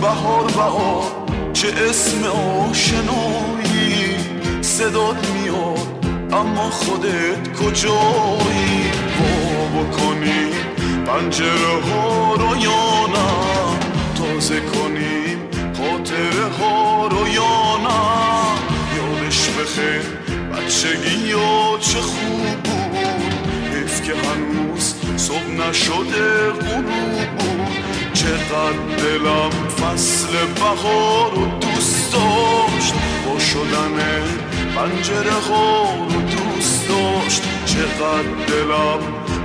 بهار 0.00 0.44
بهار 0.44 1.04
چه 1.52 1.68
اسم 1.68 2.24
آشنایی. 2.70 4.16
صدات 4.60 5.30
میاد 5.30 6.06
اما 6.32 6.70
خودت 6.70 7.52
کجایی؟ 7.58 8.90
با 9.18 9.82
بکنی 9.82 10.50
پنجره 11.06 11.80
ها 11.90 12.34
رو 12.34 12.56
یا 12.56 13.06
نه؟ 13.06 13.63
تازه 14.44 14.60
کنیم 14.60 15.38
خاطره 15.78 16.48
ها 16.60 17.06
رو 17.06 17.28
یا 17.28 17.76
نه 17.76 18.44
یادش 18.96 19.48
بخیر 19.48 20.02
بچگی 20.52 21.28
یا 21.28 21.78
چه 21.80 21.98
خوب 21.98 22.56
بود. 22.64 22.68
حیف 23.74 24.02
که 24.02 24.12
هنوز 24.12 24.94
صبح 25.16 25.50
نشده 25.50 26.50
غروب. 26.50 26.84
بود 27.38 28.14
چقدر 28.14 28.96
دلم 28.98 29.50
فصل 29.68 30.28
بهار 30.54 31.30
رو 31.34 31.46
دوست 31.46 32.12
داشت. 32.12 32.94
با 33.26 33.38
شدن 33.38 33.96
پنجره 34.76 35.40
ها 35.48 35.94
رو 36.10 36.20
دوست 36.20 36.88
داشت. 36.88 37.42
چقدر 37.66 38.46
دلم 38.48 38.98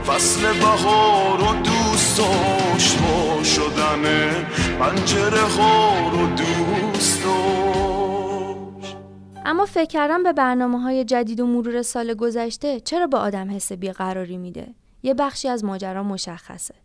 فصل 0.07 0.41
بهار 0.41 1.39
رو 1.39 1.53
دوست 1.53 2.17
داشت. 2.17 2.97
با 2.97 3.43
شدن 3.43 4.35
پنجره 4.79 5.41
ها 5.41 6.09
رو 6.09 6.27
دوست 6.27 7.23
داشت 7.23 8.97
اما 9.45 9.65
فکر 9.65 9.85
کردن 9.85 10.23
به 10.23 10.33
برنامه 10.33 10.79
های 10.79 11.03
جدید 11.03 11.39
و 11.39 11.47
مرور 11.47 11.81
سال 11.81 12.13
گذشته 12.13 12.79
چرا 12.79 13.07
به 13.07 13.17
آدم 13.17 13.51
حس 13.55 13.71
بیقراری 13.71 14.37
میده؟ 14.37 14.73
یه 15.03 15.13
بخشی 15.13 15.47
از 15.47 15.65
ماجرا 15.65 16.03
مشخصه. 16.03 16.75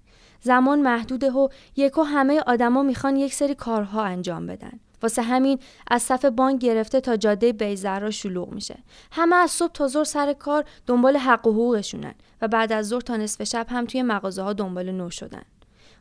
زمان 0.41 0.81
محدوده 0.83 1.31
و 1.31 1.49
یکو 1.77 2.03
همه 2.03 2.41
آدما 2.47 2.83
می‌خوان 2.83 3.17
یک 3.17 3.35
سری 3.35 3.55
کارها 3.55 4.03
انجام 4.03 4.47
بدن. 4.47 4.81
واسه 5.03 5.23
همین 5.23 5.59
از 5.91 6.03
صف 6.03 6.25
بانک 6.25 6.61
گرفته 6.61 7.01
تا 7.01 7.17
جاده 7.17 7.53
بیزرا 7.53 8.11
شلوغ 8.11 8.53
میشه. 8.53 8.79
همه 9.13 9.37
از 9.37 9.51
صبح 9.51 9.73
تا 9.73 9.89
ظهر 9.89 10.05
سر 10.05 10.33
کار 10.33 10.65
دنبال 10.87 11.17
حق 11.17 11.47
و 11.47 11.53
حقوقشونن 11.53 12.15
و 12.43 12.49
بعد 12.49 12.73
از 12.73 12.89
ظهر 12.89 13.01
تا 13.01 13.17
نصف 13.17 13.45
شب 13.45 13.67
هم 13.69 13.87
توی 13.87 14.03
مغازه 14.03 14.43
ها 14.43 14.53
دنبال 14.53 14.91
نو 14.91 15.11
شدن. 15.11 15.43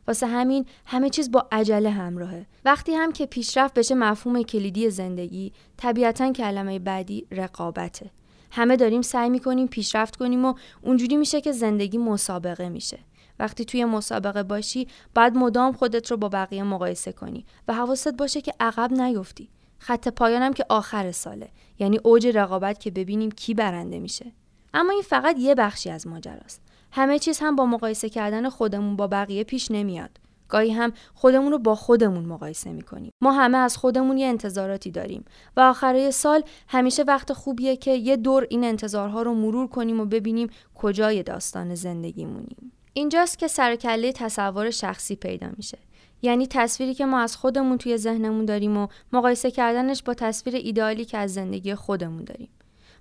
واسه 0.08 0.26
همین 0.26 0.66
همه 0.86 1.10
چیز 1.10 1.30
با 1.30 1.48
عجله 1.52 1.90
همراهه. 1.90 2.46
وقتی 2.64 2.92
هم 2.94 3.12
که 3.12 3.26
پیشرفت 3.26 3.74
بشه 3.74 3.94
مفهوم 3.94 4.42
کلیدی 4.42 4.90
زندگی 4.90 5.52
طبیعتا 5.76 6.32
کلمه 6.32 6.78
بعدی 6.78 7.26
رقابته. 7.30 8.10
همه 8.50 8.76
داریم 8.76 9.02
سعی 9.02 9.30
می‌کنیم 9.30 9.66
پیشرفت 9.66 10.16
کنیم 10.16 10.44
و 10.44 10.54
اونجوری 10.82 11.16
میشه 11.16 11.40
که 11.40 11.52
زندگی 11.52 11.98
مسابقه 11.98 12.68
میشه. 12.68 12.98
وقتی 13.38 13.64
توی 13.64 13.84
مسابقه 13.84 14.42
باشی 14.42 14.88
باید 15.14 15.36
مدام 15.36 15.72
خودت 15.72 16.10
رو 16.10 16.16
با 16.16 16.28
بقیه 16.28 16.62
مقایسه 16.62 17.12
کنی 17.12 17.46
و 17.68 17.74
حواست 17.74 18.14
باشه 18.14 18.40
که 18.40 18.54
عقب 18.60 18.92
نیفتی. 18.92 19.48
خط 19.78 20.08
پایانم 20.08 20.52
که 20.52 20.64
آخر 20.68 21.12
ساله. 21.12 21.48
یعنی 21.78 21.98
اوج 22.04 22.26
رقابت 22.26 22.80
که 22.80 22.90
ببینیم 22.90 23.30
کی 23.30 23.54
برنده 23.54 23.98
میشه. 23.98 24.32
اما 24.74 24.92
این 24.92 25.02
فقط 25.02 25.36
یه 25.38 25.54
بخشی 25.54 25.90
از 25.90 26.06
ماجراست. 26.06 26.62
همه 26.96 27.18
چیز 27.18 27.38
هم 27.38 27.56
با 27.56 27.66
مقایسه 27.66 28.08
کردن 28.08 28.48
خودمون 28.48 28.96
با 28.96 29.06
بقیه 29.06 29.44
پیش 29.44 29.70
نمیاد. 29.70 30.10
گاهی 30.48 30.70
هم 30.70 30.92
خودمون 31.14 31.52
رو 31.52 31.58
با 31.58 31.74
خودمون 31.74 32.24
مقایسه 32.24 32.72
می‌کنیم. 32.72 33.10
ما 33.20 33.32
همه 33.32 33.58
از 33.58 33.76
خودمون 33.76 34.18
یه 34.18 34.26
انتظاراتی 34.26 34.90
داریم 34.90 35.24
و 35.56 35.60
آخره 35.60 36.10
سال 36.10 36.42
همیشه 36.68 37.02
وقت 37.02 37.32
خوبیه 37.32 37.76
که 37.76 37.90
یه 37.90 38.16
دور 38.16 38.46
این 38.50 38.64
انتظارها 38.64 39.22
رو 39.22 39.34
مرور 39.34 39.66
کنیم 39.66 40.00
و 40.00 40.04
ببینیم 40.04 40.50
کجای 40.74 41.22
داستان 41.22 41.74
زندگیمونیم. 41.74 42.72
اینجاست 42.92 43.38
که 43.38 43.48
سرکله 43.48 44.12
تصور 44.12 44.70
شخصی 44.70 45.16
پیدا 45.16 45.46
میشه. 45.56 45.78
یعنی 46.22 46.46
تصویری 46.46 46.94
که 46.94 47.06
ما 47.06 47.20
از 47.20 47.36
خودمون 47.36 47.78
توی 47.78 47.96
ذهنمون 47.96 48.44
داریم 48.44 48.76
و 48.76 48.86
مقایسه 49.12 49.50
کردنش 49.50 50.02
با 50.02 50.14
تصویر 50.14 50.56
ایدئالی 50.56 51.04
که 51.04 51.18
از 51.18 51.34
زندگی 51.34 51.74
خودمون 51.74 52.24
داریم. 52.24 52.48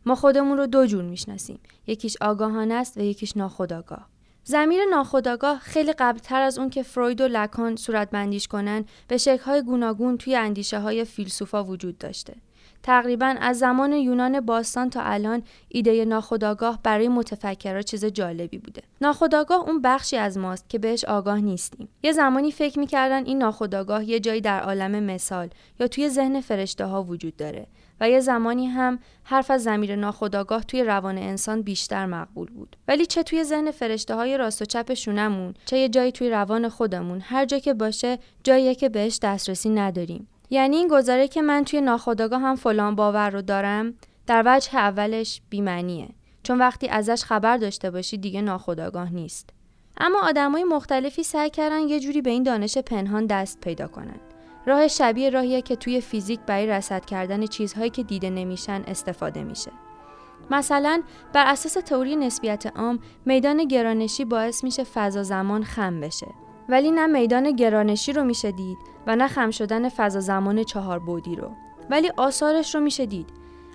ما 0.05 0.15
خودمون 0.15 0.57
رو 0.57 0.67
دو 0.67 0.85
جور 0.85 1.03
می‌شناسیم 1.03 1.59
یکیش 1.87 2.17
آگاهانه 2.21 2.73
است 2.73 2.97
و 2.97 3.01
یکیش 3.01 3.37
ناخودآگاه 3.37 4.09
زمیر 4.43 4.81
ناخودآگاه 4.91 5.59
خیلی 5.59 5.93
قبلتر 5.93 6.41
از 6.41 6.57
اون 6.57 6.69
که 6.69 6.83
فروید 6.83 7.21
و 7.21 7.27
لکان 7.27 7.75
صورت 7.75 8.09
بندیش 8.09 8.47
کنن 8.47 8.85
به 9.07 9.17
شکل‌های 9.17 9.61
گوناگون 9.63 10.17
توی 10.17 10.35
اندیشه 10.35 10.79
های 10.79 11.05
فیلسوفا 11.05 11.63
وجود 11.63 11.97
داشته. 11.97 12.33
تقریبا 12.83 13.35
از 13.41 13.59
زمان 13.59 13.93
یونان 13.93 14.39
باستان 14.39 14.89
تا 14.89 15.01
الان 15.01 15.43
ایده 15.67 16.05
ناخودآگاه 16.05 16.79
برای 16.83 17.07
متفکرها 17.07 17.81
چیز 17.81 18.05
جالبی 18.05 18.57
بوده. 18.57 18.81
ناخودآگاه 19.01 19.61
اون 19.61 19.81
بخشی 19.81 20.17
از 20.17 20.37
ماست 20.37 20.69
که 20.69 20.79
بهش 20.79 21.05
آگاه 21.05 21.39
نیستیم. 21.39 21.89
یه 22.03 22.11
زمانی 22.11 22.51
فکر 22.51 22.79
می‌کردن 22.79 23.25
این 23.25 23.37
ناخودآگاه 23.37 24.09
یه 24.09 24.19
جایی 24.19 24.41
در 24.41 24.61
عالم 24.61 25.03
مثال 25.03 25.49
یا 25.79 25.87
توی 25.87 26.09
ذهن 26.09 26.41
فرشته 26.41 26.85
ها 26.85 27.03
وجود 27.03 27.35
داره 27.37 27.67
و 27.99 28.09
یه 28.09 28.19
زمانی 28.19 28.67
هم 28.67 28.99
حرف 29.23 29.51
از 29.51 29.63
زمیر 29.63 29.95
ناخودآگاه 29.95 30.63
توی 30.63 30.83
روان 30.83 31.17
انسان 31.17 31.61
بیشتر 31.61 32.05
مقبول 32.05 32.49
بود 32.49 32.75
ولی 32.87 33.05
چه 33.05 33.23
توی 33.23 33.43
ذهن 33.43 33.71
فرشته 33.71 34.15
های 34.15 34.37
راست 34.37 34.61
و 34.61 34.65
چپ 34.65 34.93
شونمون 34.93 35.53
چه 35.65 35.77
یه 35.77 35.89
جایی 35.89 36.11
توی 36.11 36.29
روان 36.29 36.69
خودمون 36.69 37.21
هر 37.21 37.45
جا 37.45 37.59
که 37.59 37.73
باشه 37.73 38.19
جاییه 38.43 38.75
که 38.75 38.89
بهش 38.89 39.19
دسترسی 39.21 39.69
نداریم 39.69 40.27
یعنی 40.49 40.75
این 40.75 40.87
گذاره 40.87 41.27
که 41.27 41.41
من 41.41 41.63
توی 41.63 41.81
ناخودآگاه 41.81 42.41
هم 42.41 42.55
فلان 42.55 42.95
باور 42.95 43.29
رو 43.29 43.41
دارم 43.41 43.93
در 44.27 44.43
وجه 44.45 44.75
اولش 44.75 45.41
بیمعنیه. 45.49 46.09
چون 46.43 46.57
وقتی 46.57 46.87
ازش 46.87 47.23
خبر 47.23 47.57
داشته 47.57 47.91
باشی 47.91 48.17
دیگه 48.17 48.41
ناخودآگاه 48.41 49.13
نیست. 49.13 49.49
اما 49.97 50.19
آدمای 50.23 50.63
مختلفی 50.63 51.23
سعی 51.23 51.49
کردن 51.49 51.79
یه 51.79 51.99
جوری 51.99 52.21
به 52.21 52.29
این 52.29 52.43
دانش 52.43 52.77
پنهان 52.77 53.25
دست 53.25 53.59
پیدا 53.61 53.87
کنن. 53.87 54.19
راه 54.65 54.87
شبیه 54.87 55.29
راهیه 55.29 55.61
که 55.61 55.75
توی 55.75 56.01
فیزیک 56.01 56.39
برای 56.39 56.67
رصد 56.67 57.05
کردن 57.05 57.45
چیزهایی 57.45 57.89
که 57.89 58.03
دیده 58.03 58.29
نمیشن 58.29 58.83
استفاده 58.87 59.43
میشه. 59.43 59.71
مثلا 60.51 61.03
بر 61.33 61.45
اساس 61.47 61.73
تئوری 61.73 62.15
نسبیت 62.15 62.77
عام 62.77 62.99
میدان 63.25 63.63
گرانشی 63.63 64.25
باعث 64.25 64.63
میشه 64.63 64.83
فضا 64.83 65.23
زمان 65.23 65.63
خم 65.63 65.99
بشه. 65.99 66.27
ولی 66.69 66.91
نه 66.91 67.07
میدان 67.07 67.51
گرانشی 67.51 68.13
رو 68.13 68.23
میشه 68.23 68.51
دید 68.51 68.77
و 69.07 69.15
نه 69.15 69.27
خم 69.27 69.51
شدن 69.51 69.89
فضا 69.89 70.19
زمان 70.19 70.63
چهار 70.63 70.99
بودی 70.99 71.35
رو. 71.35 71.49
ولی 71.89 72.11
آثارش 72.17 72.75
رو 72.75 72.81
میشه 72.81 73.05
دید. 73.05 73.29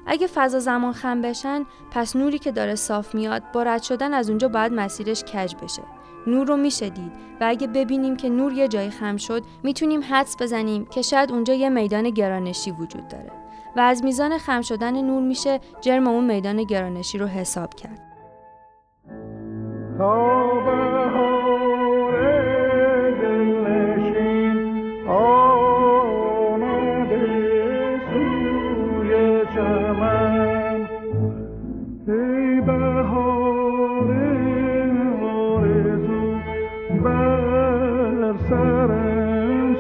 اگه 0.07 0.27
فضا 0.27 0.59
زمان 0.59 0.93
خم 0.93 1.23
بشن 1.23 1.65
پس 1.91 2.17
نوری 2.17 2.39
که 2.39 2.53
داره 2.53 2.75
صاف 2.75 3.15
میاد 3.15 3.43
با 3.53 3.63
رد 3.63 3.83
شدن 3.83 4.15
از 4.15 4.29
اونجا 4.29 4.49
باید 4.49 4.73
مسیرش 4.73 5.25
کج 5.25 5.55
بشه. 5.63 5.83
نور 6.27 6.47
رو 6.47 6.57
میشه 6.57 6.89
دید 6.89 7.13
و 7.41 7.45
اگه 7.49 7.67
ببینیم 7.67 8.17
که 8.17 8.29
نور 8.29 8.53
یه 8.53 8.69
جایی 8.69 8.91
خم 8.91 9.17
شد 9.17 9.43
می‌تونیم 9.63 10.01
حدس 10.11 10.37
بزنیم 10.41 10.85
که 10.87 11.03
شاید 11.03 11.33
اونجا 11.33 11.55
یه 11.55 11.69
میدان 11.69 12.11
گرانشی 12.11 12.71
وجود 12.71 13.09
داره. 13.09 13.33
و 13.77 13.81
از 13.81 14.05
میزان 14.05 14.39
خم 14.39 14.61
شدن 14.61 15.01
نور 15.01 15.23
میشه 15.23 15.61
جرم 15.81 16.09
اون 16.09 16.35
میدان 16.35 16.65
گرانشی 16.65 17.19
رو 17.19 17.27
حساب 17.27 17.75
کرد. 17.75 18.09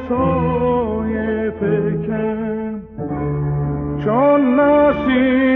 سایه 0.08 1.50
فکر. 1.60 2.74
چون 4.04 4.60
نسیم 4.60 5.47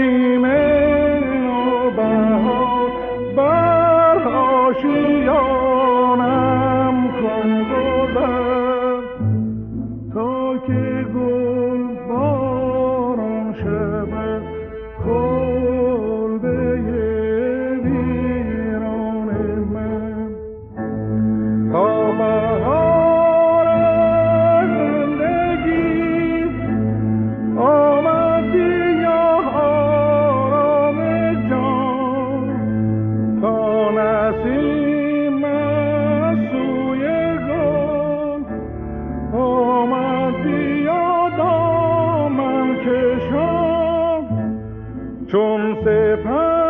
چون 45.33 45.75
سپر 45.75 46.62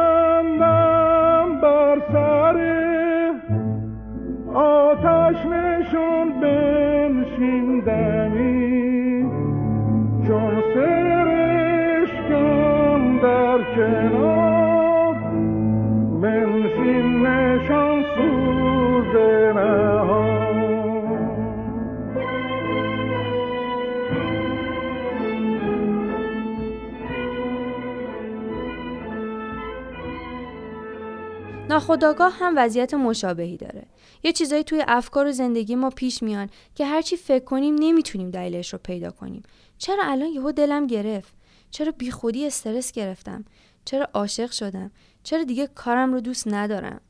ناخداگاه 31.90 32.34
هم 32.34 32.54
وضعیت 32.58 32.94
مشابهی 32.94 33.58
داره. 33.58 33.84
یه 34.24 34.32
چیزایی 34.32 34.64
توی 34.64 34.84
افکار 34.88 35.28
و 35.28 35.32
زندگی 35.32 35.76
ما 35.76 35.90
پیش 35.90 36.24
میان 36.24 36.50
که 36.76 36.86
هرچی 36.86 37.18
فکر 37.18 37.44
کنیم 37.44 37.76
نمی‌تونیم 37.80 38.32
دلیلش 38.32 38.74
رو 38.74 38.80
پیدا 38.84 39.12
کنیم. 39.12 39.44
چرا 39.78 40.04
الان 40.06 40.28
یهو 40.28 40.52
دلم 40.52 40.88
گرفت؟ 40.88 41.34
چرا 41.72 41.92
بیخودی 41.92 42.48
استرس 42.48 42.92
گرفتم؟ 42.92 43.46
چرا 43.86 44.08
عاشق 44.14 44.52
شدم؟ 44.52 44.92
چرا 45.24 45.44
دیگه 45.44 45.68
کارم 45.68 46.14
رو 46.14 46.20
دوست 46.20 46.48
ندارم؟ 46.48 47.02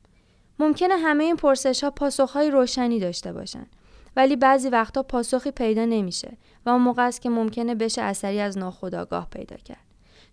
ممکنه 0.59 0.97
همه 0.97 1.23
این 1.23 1.35
پرسش 1.35 1.83
ها 1.83 1.89
پاسخهای 1.89 2.51
روشنی 2.51 2.99
داشته 2.99 3.33
باشن. 3.33 3.65
ولی 4.15 4.35
بعضی 4.35 4.69
وقتا 4.69 5.03
پاسخی 5.03 5.51
پیدا 5.51 5.85
نمیشه 5.85 6.37
و 6.65 6.69
اون 6.69 6.81
موقع 6.81 7.07
است 7.07 7.21
که 7.21 7.29
ممکنه 7.29 7.75
بشه 7.75 8.01
اثری 8.01 8.39
از 8.39 8.57
ناخداگاه 8.57 9.27
پیدا 9.29 9.55
کرد. 9.55 9.82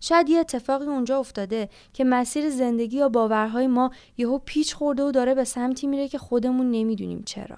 شاید 0.01 0.29
یه 0.29 0.39
اتفاقی 0.39 0.85
اونجا 0.85 1.19
افتاده 1.19 1.69
که 1.93 2.03
مسیر 2.03 2.49
زندگی 2.49 2.97
یا 2.97 3.09
باورهای 3.09 3.67
ما 3.67 3.91
یهو 4.17 4.39
پیچ 4.45 4.75
خورده 4.75 5.03
و 5.03 5.11
داره 5.11 5.33
به 5.33 5.43
سمتی 5.43 5.87
میره 5.87 6.07
که 6.07 6.17
خودمون 6.17 6.71
نمی‌دونیم 6.71 7.23
چرا. 7.25 7.57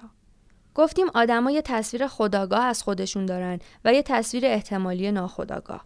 گفتیم 0.74 1.06
آدما 1.14 1.50
یه 1.50 1.62
تصویر 1.62 2.06
خداگاه 2.06 2.64
از 2.64 2.82
خودشون 2.82 3.26
دارن 3.26 3.58
و 3.84 3.94
یه 3.94 4.02
تصویر 4.02 4.46
احتمالی 4.46 5.12
ناخداگاه. 5.12 5.84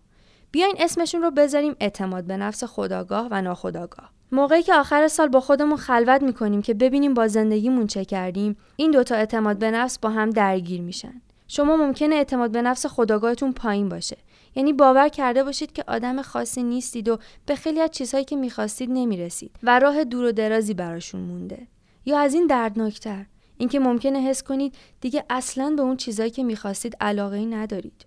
بیاین 0.50 0.76
اسمشون 0.78 1.22
رو 1.22 1.30
بذاریم 1.30 1.76
اعتماد 1.80 2.24
به 2.24 2.36
نفس 2.36 2.64
خداگاه 2.64 3.28
و 3.30 3.42
ناخداگاه. 3.42 4.10
موقعی 4.32 4.62
که 4.62 4.74
آخر 4.74 5.08
سال 5.08 5.28
با 5.28 5.40
خودمون 5.40 5.76
خلوت 5.76 6.22
می‌کنیم 6.22 6.62
که 6.62 6.74
ببینیم 6.74 7.14
با 7.14 7.28
زندگیمون 7.28 7.86
چه 7.86 8.04
کردیم 8.04 8.56
این 8.76 8.90
دوتا 8.90 9.14
اعتماد 9.14 9.58
به 9.58 9.70
نفس 9.70 9.98
با 9.98 10.10
هم 10.10 10.30
درگیر 10.30 10.80
میشن. 10.80 11.22
شما 11.48 11.76
ممکنه 11.76 12.14
اعتماد 12.14 12.50
به 12.50 12.62
نفس 12.62 12.86
خداگاهتون 12.86 13.52
پایین 13.52 13.88
باشه. 13.88 14.16
یعنی 14.58 14.72
باور 14.72 15.08
کرده 15.08 15.44
باشید 15.44 15.72
که 15.72 15.84
آدم 15.88 16.22
خاصی 16.22 16.62
نیستید 16.62 17.08
و 17.08 17.18
به 17.46 17.54
خیلی 17.56 17.80
از 17.80 17.90
چیزهایی 17.90 18.24
که 18.24 18.36
می‌خواستید 18.36 18.90
نمی‌رسید 18.92 19.56
و 19.62 19.78
راه 19.78 20.04
دور 20.04 20.24
و 20.24 20.32
درازی 20.32 20.74
براشون 20.74 21.20
مونده. 21.20 21.66
یا 22.06 22.18
از 22.18 22.34
این 22.34 22.46
دردناکتر 22.46 23.26
اینکه 23.56 23.80
ممکنه 23.80 24.20
حس 24.20 24.42
کنید 24.42 24.74
دیگه 25.00 25.24
اصلا 25.30 25.74
به 25.76 25.82
اون 25.82 25.96
چیزهایی 25.96 26.30
که 26.30 26.44
می‌خواستید 26.44 26.96
علاقه 27.00 27.36
ای 27.36 27.46
ندارید. 27.46 28.06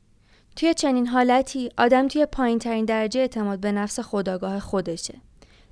توی 0.55 0.73
چنین 0.73 1.07
حالتی 1.07 1.69
آدم 1.77 2.07
توی 2.07 2.25
پایین 2.25 2.59
ترین 2.59 2.85
درجه 2.85 3.19
اعتماد 3.19 3.59
به 3.59 3.71
نفس 3.71 3.99
خداگاه 3.99 4.59
خودشه. 4.59 5.21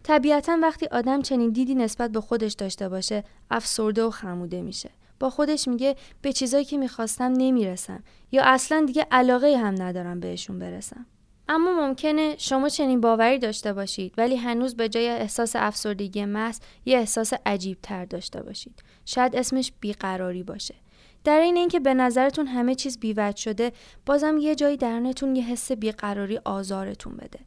طبیعتا 0.04 0.58
وقتی 0.62 0.86
آدم 0.86 1.22
چنین 1.22 1.50
دیدی 1.50 1.76
نسبت 1.76 2.12
به 2.12 2.22
خودش 2.22 2.54
داشته 2.54 2.90
باشه 2.90 3.24
افسرده 3.52 4.04
و 4.04 4.10
خموده 4.10 4.62
میشه. 4.62 4.90
با 5.20 5.30
خودش 5.30 5.68
میگه 5.68 5.96
به 6.22 6.34
چیزایی 6.34 6.66
که 6.66 6.78
می‌خواستم 6.78 7.32
نمی‌رسم 7.38 8.04
یا 8.32 8.44
اصلا 8.46 8.84
دیگه 8.88 9.08
علاقه 9.12 9.58
هم 9.58 9.82
ندارم 9.82 10.20
بهشون 10.20 10.60
برسم. 10.60 11.06
اما 11.52 11.88
ممکنه 11.88 12.36
شما 12.38 12.70
چنین 12.70 13.02
باوری 13.02 13.40
داشته 13.40 13.74
باشید 13.74 14.14
ولی 14.18 14.36
هنوز 14.36 14.76
به 14.76 14.90
جای 14.90 15.10
احساس 15.10 15.56
افسردگی 15.56 16.26
محض 16.26 16.60
یه 16.86 16.98
احساس 16.98 17.34
عجیب 17.46 17.78
تر 17.84 18.06
داشته 18.06 18.42
باشید. 18.44 18.84
شاید 19.06 19.36
اسمش 19.36 19.72
بیقراری 19.80 20.44
باشه. 20.44 20.76
در 21.24 21.40
این 21.40 21.58
اینکه 21.58 21.80
به 21.80 21.94
نظرتون 21.94 22.48
همه 22.48 22.76
چیز 22.76 23.00
بیوت 23.00 23.36
شده 23.36 23.72
بازم 24.06 24.38
یه 24.38 24.56
جایی 24.56 24.78
درنتون 24.78 25.36
یه 25.36 25.44
حس 25.44 25.72
بیقراری 25.72 26.40
آزارتون 26.46 27.18
بده. 27.18 27.40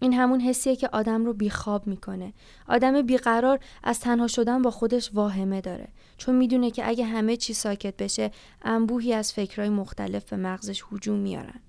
این 0.00 0.12
همون 0.12 0.40
حسیه 0.40 0.76
که 0.76 0.88
آدم 0.92 1.24
رو 1.24 1.32
بیخواب 1.32 1.86
می‌کنه. 1.86 2.32
آدم 2.68 3.02
بیقرار 3.02 3.58
از 3.82 4.00
تنها 4.00 4.26
شدن 4.26 4.62
با 4.62 4.70
خودش 4.70 5.10
واهمه 5.14 5.60
داره. 5.60 5.88
چون 6.16 6.34
می‌دونه 6.34 6.70
که 6.70 6.88
اگه 6.88 7.04
همه 7.04 7.36
چی 7.36 7.54
ساکت 7.54 7.96
بشه 7.96 8.30
انبوهی 8.62 9.12
از 9.12 9.32
فکرهای 9.32 9.68
مختلف 9.68 10.24
به 10.24 10.36
مغزش 10.36 10.84
هجوم 10.92 11.18
میارن. 11.18 11.60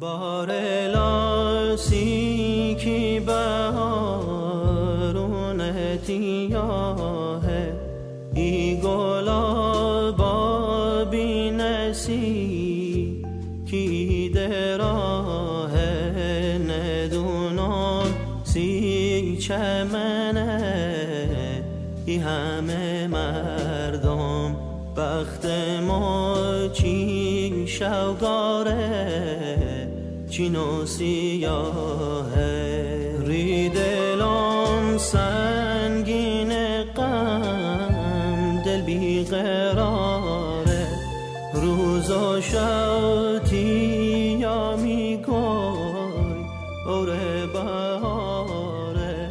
بار 0.00 0.52
لاسی 0.88 2.76
کی 2.80 3.20
همه 22.24 23.06
مردم 23.06 24.56
بخت 24.96 25.46
ما 25.86 26.36
چی 26.72 27.64
شوگاره 27.66 28.74
چین 30.30 30.56
و 30.56 30.86
سیاهه 30.86 32.44
ری 33.26 33.68
دلم 33.68 34.98
سنگین 34.98 36.52
غم 36.82 38.62
دل 38.64 38.82
بیقراره 38.82 40.34
روز 41.54 42.10
و 42.10 42.40
شوتی 42.40 43.56
یا 44.40 44.76
میگوی 44.76 45.34
اوره 46.86 47.46
بهاره 47.46 49.28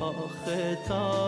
آخه 0.00 0.78
تا 0.88 1.21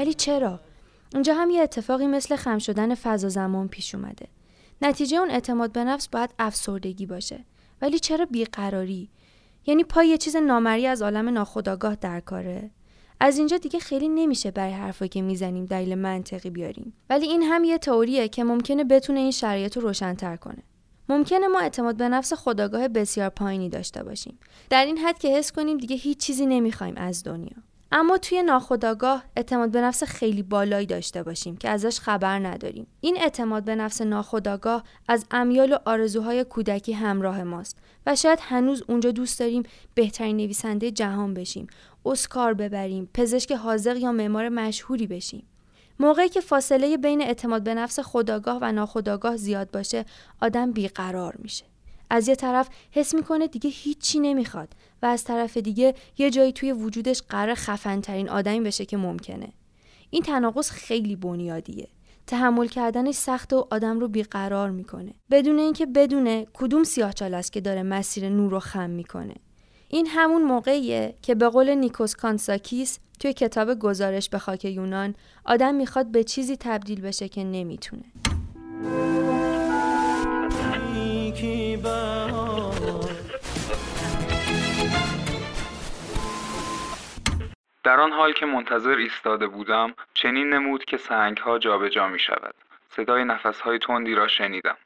ولی 0.00 0.14
چرا؟ 0.14 0.60
اونجا 1.14 1.34
هم 1.34 1.50
یه 1.50 1.62
اتفاقی 1.62 2.06
مثل 2.06 2.36
خم 2.36 2.58
شدن 2.58 2.94
فضا 2.94 3.28
زمان 3.28 3.68
پیش 3.68 3.94
اومده. 3.94 4.26
نتیجه 4.82 5.16
اون 5.16 5.30
اعتماد 5.30 5.72
به 5.72 5.84
نفس 5.84 6.08
باید 6.08 6.30
افسردگی 6.38 7.06
باشه. 7.06 7.44
ولی 7.82 7.98
چرا 7.98 8.24
بیقراری؟ 8.24 9.10
یعنی 9.66 9.84
پای 9.84 10.08
یه 10.08 10.18
چیز 10.18 10.36
نامری 10.36 10.86
از 10.86 11.02
عالم 11.02 11.28
ناخودآگاه 11.28 11.94
در 11.94 12.20
کاره؟ 12.20 12.70
از 13.20 13.38
اینجا 13.38 13.56
دیگه 13.56 13.78
خیلی 13.78 14.08
نمیشه 14.08 14.50
برای 14.50 14.72
حرفایی 14.72 15.08
که 15.08 15.22
می‌زنیم 15.22 15.64
دلیل 15.64 15.94
منطقی 15.94 16.50
بیاریم. 16.50 16.92
ولی 17.10 17.26
این 17.26 17.42
هم 17.42 17.64
یه 17.64 17.78
تئوریه 17.78 18.28
که 18.28 18.44
ممکنه 18.44 18.84
بتونه 18.84 19.20
این 19.20 19.30
شرایط 19.30 19.76
رو 19.76 19.82
روشنتر 19.82 20.36
کنه. 20.36 20.62
ممکنه 21.08 21.48
ما 21.48 21.60
اعتماد 21.60 21.96
به 21.96 22.08
نفس 22.08 22.32
خداگاه 22.32 22.88
بسیار 22.88 23.28
پایینی 23.28 23.68
داشته 23.68 24.02
باشیم. 24.02 24.38
در 24.70 24.84
این 24.84 24.98
حد 24.98 25.18
که 25.18 25.28
حس 25.28 25.52
کنیم 25.52 25.78
دیگه 25.78 25.96
هیچ 25.96 26.18
چیزی 26.18 26.46
نمی‌خوایم 26.46 26.94
از 26.96 27.24
دنیا. 27.24 27.69
اما 27.92 28.18
توی 28.18 28.42
ناخودآگاه 28.42 29.24
اعتماد 29.36 29.70
به 29.70 29.80
نفس 29.80 30.04
خیلی 30.04 30.42
بالایی 30.42 30.86
داشته 30.86 31.22
باشیم 31.22 31.56
که 31.56 31.68
ازش 31.68 32.00
خبر 32.00 32.38
نداریم. 32.38 32.86
این 33.00 33.16
اعتماد 33.20 33.64
به 33.64 33.74
نفس 33.74 34.02
ناخودآگاه 34.02 34.84
از 35.08 35.24
امیال 35.30 35.72
و 35.72 35.78
آرزوهای 35.84 36.44
کودکی 36.44 36.92
همراه 36.92 37.42
ماست 37.42 37.76
و 38.06 38.16
شاید 38.16 38.38
هنوز 38.42 38.82
اونجا 38.88 39.10
دوست 39.10 39.40
داریم 39.40 39.62
بهترین 39.94 40.36
نویسنده 40.36 40.90
جهان 40.90 41.34
بشیم 41.34 41.66
اسکار 42.06 42.54
ببریم 42.54 43.08
پزشک 43.14 43.52
حاضق 43.52 43.96
یا 43.96 44.12
معمار 44.12 44.48
مشهوری 44.48 45.06
بشیم. 45.06 45.46
موقعی 46.00 46.28
که 46.28 46.40
فاصله 46.40 46.96
بین 46.96 47.22
اعتماد 47.22 47.62
به 47.62 47.74
نفس 47.74 48.00
خداگاه 48.00 48.58
و 48.62 48.72
ناخودآگاه 48.72 49.36
زیاد 49.36 49.70
باشه 49.70 50.04
آدم 50.40 50.72
بیقرار 50.72 51.34
میشه. 51.38 51.69
از 52.10 52.28
یه 52.28 52.34
طرف 52.34 52.68
حس 52.90 53.14
می‌کنه 53.14 53.46
دیگه 53.46 53.70
هیچی 53.70 54.20
نمی‌خواد 54.20 54.68
و 55.02 55.06
از 55.06 55.24
طرف 55.24 55.56
دیگه 55.56 55.94
یه 56.18 56.30
جایی 56.30 56.52
توی 56.52 56.72
وجودش 56.72 57.22
قرار 57.22 57.54
خفنترین 57.54 58.28
آدمی 58.28 58.60
بشه 58.60 58.84
که 58.84 58.96
ممکنه. 58.96 59.52
این 60.10 60.22
تناقض 60.22 60.70
خیلی 60.70 61.16
بنیادیه. 61.16 61.88
تحمل 62.26 62.66
کردنش 62.66 63.14
سخت 63.14 63.52
و 63.52 63.68
آدم 63.70 64.00
رو 64.00 64.08
بیقرار 64.08 64.70
می‌کنه. 64.70 65.14
بدون 65.30 65.58
اینکه 65.58 65.86
بدونه 65.86 66.46
کدوم 66.54 66.84
سیاهچال 66.84 67.34
است 67.34 67.52
که 67.52 67.60
داره 67.60 67.82
مسیر 67.82 68.28
نور 68.28 68.50
رو 68.50 68.58
خم 68.60 68.90
می‌کنه. 68.90 69.34
این 69.88 70.06
همون 70.06 70.42
موقعیه 70.42 71.14
که 71.22 71.34
به 71.34 71.48
قول 71.48 71.74
نیکوس 71.74 72.14
کانساکیس 72.14 72.98
توی 73.20 73.32
کتاب 73.32 73.74
گزارش 73.74 74.28
به 74.28 74.38
خاک 74.38 74.64
یونان 74.64 75.14
آدم 75.44 75.74
می‌خواد 75.74 76.06
به 76.06 76.24
چیزی 76.24 76.56
تبدیل 76.56 77.00
بشه 77.00 77.28
که 77.28 77.44
نمی‌تونه. 77.44 78.04
در 87.82 88.00
آن 88.00 88.12
حال 88.12 88.32
که 88.32 88.46
منتظر 88.46 88.96
ایستاده 88.96 89.46
بودم 89.46 89.94
چنین 90.14 90.50
نمود 90.50 90.84
که 90.84 90.96
سنگها 90.96 91.58
جابجا 91.58 92.08
می 92.08 92.18
شود 92.18 92.54
صدای 92.88 93.24
نفسهای 93.24 93.78
تندی 93.78 94.14
را 94.14 94.28
شنیدم. 94.28 94.76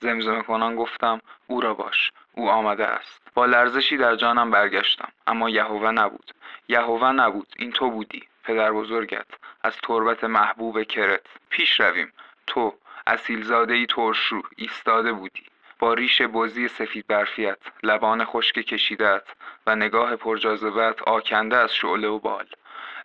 زمزمه 0.00 0.42
کنان 0.42 0.76
گفتم 0.76 1.20
او 1.46 1.60
را 1.60 1.74
باش 1.74 2.10
او 2.32 2.50
آمده 2.50 2.86
است. 2.86 3.22
با 3.34 3.46
لرزشی 3.46 3.96
در 3.96 4.16
جانم 4.16 4.50
برگشتم 4.50 5.08
اما 5.26 5.50
یهوه 5.50 5.90
نبود. 5.90 6.30
یهوه 6.68 7.12
نبود 7.12 7.46
این 7.56 7.72
تو 7.72 7.90
بودی 7.90 8.22
پدر 8.44 8.72
بزرگت 8.72 9.26
از 9.62 9.76
تربت 9.76 10.24
محبوب 10.24 10.82
کرت. 10.82 11.20
پیش 11.50 11.80
رویم. 11.80 12.12
تو 12.46 12.74
اصیلزاده 13.06 13.74
ای 13.74 13.86
ترشرو 13.86 14.42
ایستاده 14.56 15.12
بودی. 15.12 15.49
با 15.80 15.94
ریش 15.94 16.22
بزی 16.22 16.68
سفید 16.68 17.06
برفیت 17.06 17.58
لبان 17.82 18.24
خشک 18.24 18.54
کشیدت 18.54 19.22
و 19.66 19.76
نگاه 19.76 20.16
پرجاذبت 20.16 21.02
آکنده 21.02 21.56
از 21.56 21.74
شعله 21.74 22.08
و 22.08 22.18
بال. 22.18 22.46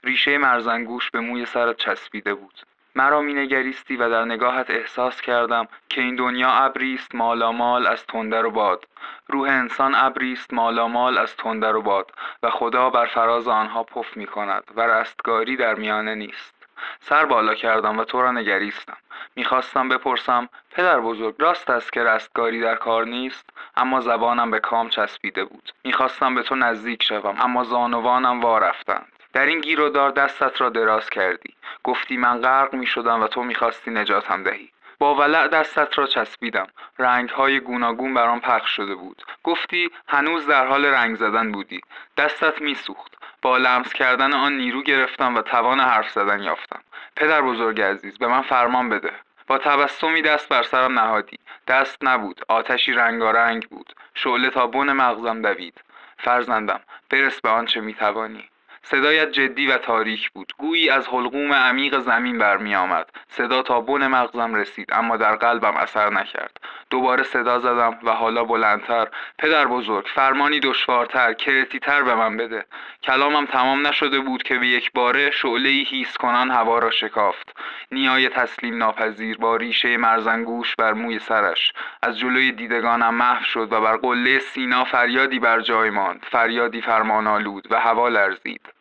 ریشه 0.04 0.38
مرزنگوش 0.38 1.12
به 1.12 1.20
موی 1.20 1.46
سرت 1.46 1.78
چسبیده 1.78 2.34
بود. 2.34 2.62
مرا 2.96 3.22
مینگریستی 3.22 3.98
و 3.98 4.10
در 4.10 4.26
نگاهت 4.26 4.70
احساس 4.70 5.22
کردم 5.22 5.68
که 5.90 6.02
این 6.02 6.16
دنیا 6.16 6.50
ابری 6.50 6.96
است 6.96 7.16
مالامال 7.16 7.88
از 7.88 8.06
تندر 8.06 8.46
و 8.46 8.52
باد. 8.52 8.86
روح 9.28 9.50
انسان 9.50 9.96
ابری 9.96 10.34
است 10.34 10.54
مالامال 10.54 11.18
از 11.18 11.36
تندر 11.36 11.76
و 11.76 11.82
باد 11.82 12.12
و 12.44 12.50
خدا 12.50 12.90
بر 12.90 13.06
فراز 13.06 13.48
آنها 13.48 13.84
پف 13.84 14.18
می 14.18 14.28
کند 14.28 14.64
و 14.76 14.82
رستگاری 14.82 15.56
در 15.56 15.76
میانه 15.76 16.16
نیست. 16.16 16.56
سر 17.00 17.26
بالا 17.26 17.54
کردم 17.56 17.98
و 17.98 18.04
تو 18.04 18.22
را 18.22 18.32
نگریستم. 18.32 18.98
می‌خواستم 19.36 19.90
بپرسم 19.90 20.50
پدر 20.72 21.00
بزرگ 21.00 21.36
راست 21.40 21.70
است 21.70 21.94
که 21.94 22.04
رستگاری 22.04 22.62
در 22.62 22.76
کار 22.76 23.06
نیست؟ 23.06 23.50
اما 23.78 24.02
زبانم 24.02 24.52
به 24.52 24.60
کام 24.60 24.90
چسبیده 24.90 25.46
بود. 25.46 25.74
می‌خواستم 25.84 26.36
به 26.36 26.44
تو 26.44 26.56
نزدیک 26.56 27.04
شوم 27.04 27.36
اما 27.40 27.64
زانوانم 27.64 28.42
وا 28.42 28.58
رفتند. 28.58 29.12
در 29.34 29.46
این 29.46 29.62
گیر 29.62 29.82
و 29.82 29.90
دار 29.90 30.12
دستت 30.12 30.62
را 30.62 30.70
دراز 30.70 31.10
کردی. 31.10 31.54
گفتی 31.84 32.18
من 32.18 32.42
غرق 32.42 32.74
می 32.74 32.86
شدم 32.86 33.22
و 33.22 33.28
تو 33.28 33.44
می‌خواستی 33.44 33.92
نجاتم 33.92 34.44
دهی. 34.44 34.70
با 35.00 35.16
ولع 35.16 35.48
دستت 35.48 35.98
را 35.98 36.08
چسبیدم. 36.08 36.68
رنگهای 37.00 37.60
گوناگون 37.60 38.14
برام 38.14 38.40
پخش 38.40 38.76
شده 38.76 38.96
بود. 38.96 39.26
گفتی 39.44 39.90
هنوز 40.08 40.48
در 40.48 40.68
حال 40.68 40.86
رنگ 40.86 41.16
زدن 41.16 41.52
بودی. 41.52 41.82
دستت 42.18 42.62
میسوخت. 42.62 43.16
با 43.42 43.58
لمس 43.58 43.94
کردن 43.94 44.34
آن 44.34 44.58
نیرو 44.58 44.82
گرفتم 44.82 45.36
و 45.36 45.42
توان 45.42 45.80
حرف 45.80 46.12
زدن 46.12 46.44
یافتم. 46.44 46.82
پدر 47.16 47.42
بزرگ 47.42 47.82
عزیز 47.82 48.18
به 48.18 48.28
من 48.28 48.42
فرمان 48.42 48.90
بده. 48.90 49.12
با 49.48 49.58
تبسمی 49.58 50.22
دست 50.22 50.50
بر 50.50 50.64
سرم 50.64 51.00
نهادی. 51.00 51.40
دست 51.68 51.98
نبود 52.02 52.42
آتشی 52.48 52.94
رنگارنگ 52.94 53.68
بود. 53.68 53.96
شعله 54.14 54.50
تا 54.50 54.68
بن 54.68 54.92
مغزم 54.92 55.42
دوید. 55.42 55.82
فرزندم 56.18 56.80
برس 57.10 57.42
به 57.42 57.50
آنچه 57.50 57.82
می‌توانی. 57.82 58.50
صدایت 58.88 59.32
جدی 59.32 59.68
و 59.68 59.78
تاریک 59.78 60.32
بود. 60.32 60.54
گویی 60.58 60.90
از 60.90 61.08
حلقوم 61.08 61.54
عمیق 61.54 62.00
زمین 62.00 62.38
برمی 62.38 62.76
آمد 62.76 63.10
صدا 63.28 63.62
تا 63.62 63.82
بن 63.82 64.08
مغزم 64.08 64.56
رسید 64.56 64.90
اما 64.94 65.18
در 65.18 65.36
قلبم 65.36 65.76
اثر 65.78 66.10
نکرد. 66.10 66.58
دوباره 66.90 67.24
صدا 67.24 67.60
زدم 67.60 68.00
و 68.04 68.12
حالا 68.12 68.44
بلندتر. 68.44 69.08
پدر 69.40 69.66
بزرگ 69.66 70.06
فرمانی 70.16 70.60
دشوارتر 70.60 71.34
کرتیتر 71.34 72.04
به 72.04 72.16
من 72.16 72.38
بده. 72.38 72.66
کلامم 73.04 73.46
تمام 73.46 73.88
نشده 73.88 74.20
بود 74.20 74.44
که 74.44 74.58
به 74.58 74.68
یک 74.68 74.92
باره 74.92 75.32
شعله 75.32 75.70
هیس 75.70 76.18
کنان 76.18 76.52
هوا 76.52 76.80
را 76.80 76.92
شکافت. 76.92 77.58
نیای 77.92 78.30
تسلیم 78.30 78.78
ناپذیر 78.78 79.38
با 79.38 79.56
ریشه 79.56 79.98
مرزنگوش 79.98 80.76
بر 80.76 80.94
موی 80.94 81.20
سرش. 81.20 81.74
از 82.02 82.20
جلوی 82.20 82.52
دیدگانم 82.52 83.16
محو 83.16 83.44
شد 83.44 83.68
و 83.74 83.82
بر 83.82 83.98
قله 83.98 84.40
سینا 84.40 84.84
فریادی 84.84 85.40
بر 85.40 85.60
جای 85.60 85.90
ماند. 85.90 86.26
فریادی 86.32 86.82
فرمانآلود 86.82 87.68
و 87.72 87.80
هوا 87.80 88.10
لرزید. 88.10 88.75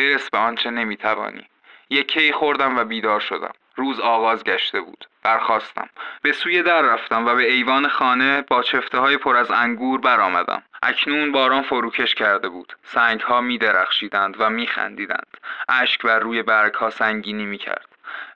برس 0.00 0.30
به 0.30 0.38
آنچه 0.38 0.70
نمی‌توانی. 0.70 1.46
یکی 1.90 2.32
خوردم 2.32 2.78
و 2.78 2.84
بیدار 2.84 3.20
شدم. 3.20 3.52
روز 3.76 4.00
آغاز 4.00 4.44
گشته 4.44 4.80
بود. 4.80 5.04
برخواستم 5.22 5.88
به 6.22 6.32
سوی 6.32 6.62
در 6.62 6.82
رفتم 6.82 7.26
و 7.26 7.34
به 7.34 7.52
ایوان 7.52 7.88
خانه 7.88 8.42
با 8.42 8.62
چفته 8.62 8.98
های 8.98 9.16
پر 9.16 9.36
از 9.36 9.50
انگور 9.50 10.00
برآمدم. 10.00 10.62
اکنون 10.82 11.32
باران 11.32 11.62
فروکش 11.62 12.14
کرده 12.14 12.48
بود. 12.48 12.76
سنگ 12.82 13.20
ها 13.20 13.40
می 13.40 13.58
درخشیدند 13.58 14.36
و 14.38 14.50
می 14.50 14.66
خندیدند 14.66 15.36
اشک 15.68 16.02
بر 16.02 16.18
روی 16.18 16.42
برگ 16.42 16.74
ها 16.74 16.90
سنگینی 16.90 17.44
می 17.44 17.58
کرد 17.58 17.88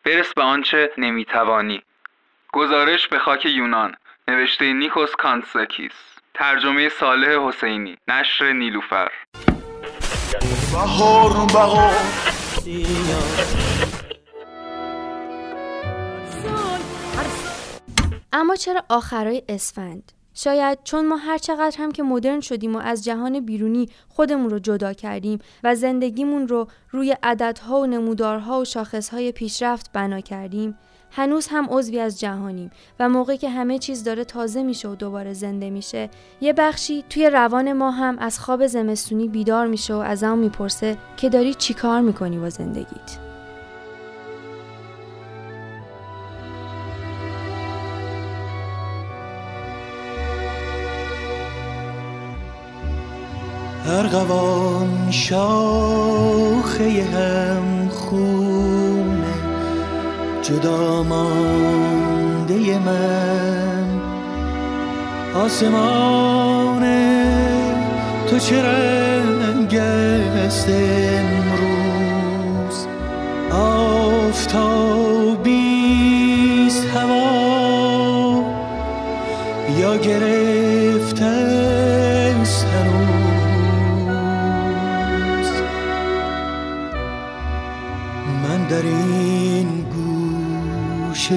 برس 0.05 0.35
به 0.35 0.43
آنچه 0.43 0.93
نمی‌توانی. 0.99 1.83
گزارش 2.53 3.09
به 3.09 3.19
خاک 3.19 3.47
یونان. 3.47 3.97
نوشته 4.29 4.73
نیکوس 4.73 5.17
کازانتزاکیس 5.17 6.19
ترجمه 6.35 6.89
صالح 6.89 7.49
حسینی. 7.49 7.99
نشر 8.09 8.53
نیلوفر. 8.53 9.11
بهار 10.73 11.47
بهار 11.47 11.95
اما 18.33 18.57
چرا 18.57 18.85
آخرای 18.89 19.43
اسفند؟ 19.49 20.13
شاید 20.35 20.79
چون 20.85 21.07
ما 21.07 21.17
هر 21.17 21.39
چقدر 21.39 21.77
هم 21.79 21.93
که 21.93 22.03
مدرن 22.03 22.41
شدیم 22.41 22.77
و 22.77 22.79
از 22.79 23.05
جهان 23.05 23.41
بیرونی 23.41 23.89
خودمون 24.09 24.51
رو 24.51 24.59
جدا 24.59 24.93
کردیم 24.93 25.39
و 25.65 25.75
زندگیمون 25.75 26.49
رو 26.49 26.69
روی 26.91 27.17
عددها 27.23 27.81
و 27.81 27.87
نمودارها 27.87 28.61
و 28.61 28.65
شاخصهای 28.65 29.33
پیشرفت 29.33 29.93
بنا 29.93 30.21
کردیم 30.21 30.79
هنوز 31.17 31.47
هم 31.51 31.67
عضوی 31.71 32.01
از 32.01 32.21
جهانیم 32.21 32.71
و 33.01 33.09
موقعی 33.09 33.39
که 33.39 33.51
همه 33.51 33.79
چیز 33.79 34.05
داره 34.05 34.25
تازه 34.25 34.63
میشه 34.63 34.89
و 34.89 34.95
دوباره 34.95 35.33
زنده 35.33 35.71
میشه 35.71 36.11
یه 36.41 36.53
بخشی 36.53 37.05
توی 37.11 37.31
روان 37.31 37.73
ما 37.73 37.91
هم 37.91 38.19
از 38.19 38.39
خواب 38.41 38.67
زمستونی 38.67 39.29
بیدار 39.29 39.67
میشه 39.67 39.95
و 39.95 39.97
از 39.97 40.25
اون 40.25 40.39
می‌پرسه 40.39 40.97
که 41.17 41.29
داری 41.29 41.55
چیکار 41.55 42.01
می‌کنی 42.01 42.39
با 42.39 42.51
زندگیت؟ 42.51 43.19
ارغوان 53.87 55.11
شاخه 55.11 57.03
هم 57.05 57.89
خونه 57.89 58.44
جدا 60.45 61.03
مانده 61.03 62.79
من. 62.79 64.01
آسمان 65.35 66.85
تو 68.27 68.39
چه 68.39 68.63
رنگ 68.63 69.75
است 69.75 70.69
امروز؟ 70.69 71.67
آفتابیست 73.51 74.94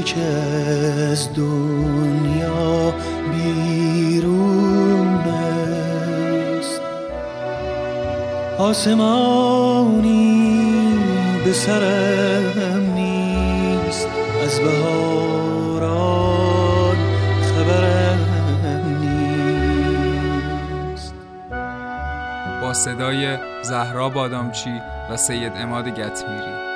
که 0.07 0.21
از 1.11 1.33
دنیا 1.33 2.93
بیرون 3.31 5.07
است. 6.57 6.81
آسمانی 8.57 10.17
به 11.45 11.53
سرم 11.53 12.93
نیست 12.95 14.07
از 14.43 14.59
بهاران 14.59 15.77
خبرم 17.41 18.19
نیست. 19.01 21.13
با 22.61 22.73
صدای 22.73 23.37
زهرا 23.63 24.09
بادامچی 24.09 24.81
و 25.11 25.17
سید 25.17 25.53
اماد 25.55 25.87
گتمیری. 25.87 26.66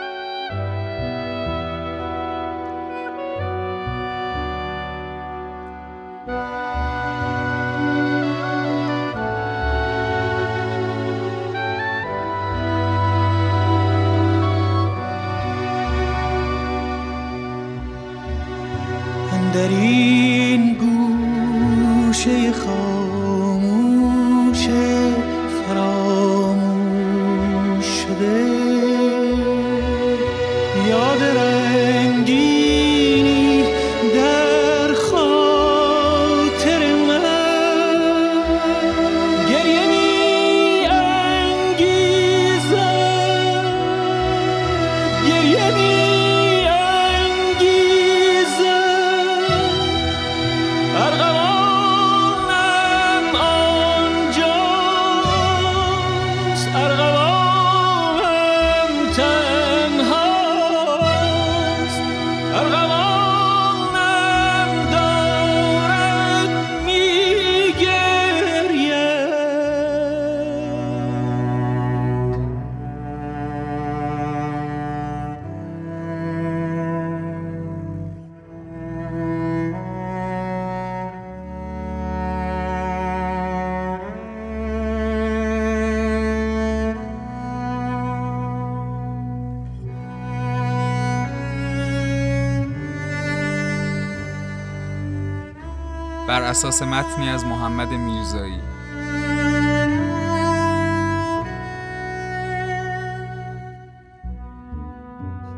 بر 96.32 96.42
اساس 96.42 96.82
متنی 96.82 97.30
از 97.30 97.46
محمد 97.46 97.90
میرزایی. 97.90 98.60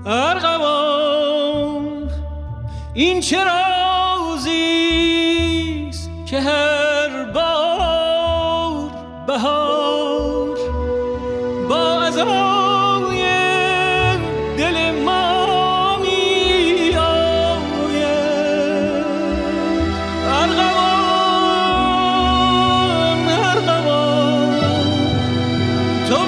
ارغوان 0.06 1.32
این 2.94 3.20
چه 3.20 3.38
رازیست 4.34 4.50
که 6.26 6.42
هر 6.42 6.73
تو 26.10 26.26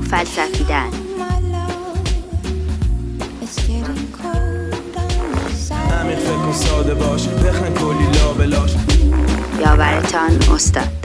فلسفیدن. 0.00 0.88
عمیق 6.00 6.18
فکر 6.18 6.36
کن 6.36 6.52
ساده 6.52 6.94
باش 6.94 7.28
بخن 7.28 7.74
کلی 7.74 8.06
لابلاش 8.18 8.70
یاورتان 9.60 10.30
استاد. 10.54 10.97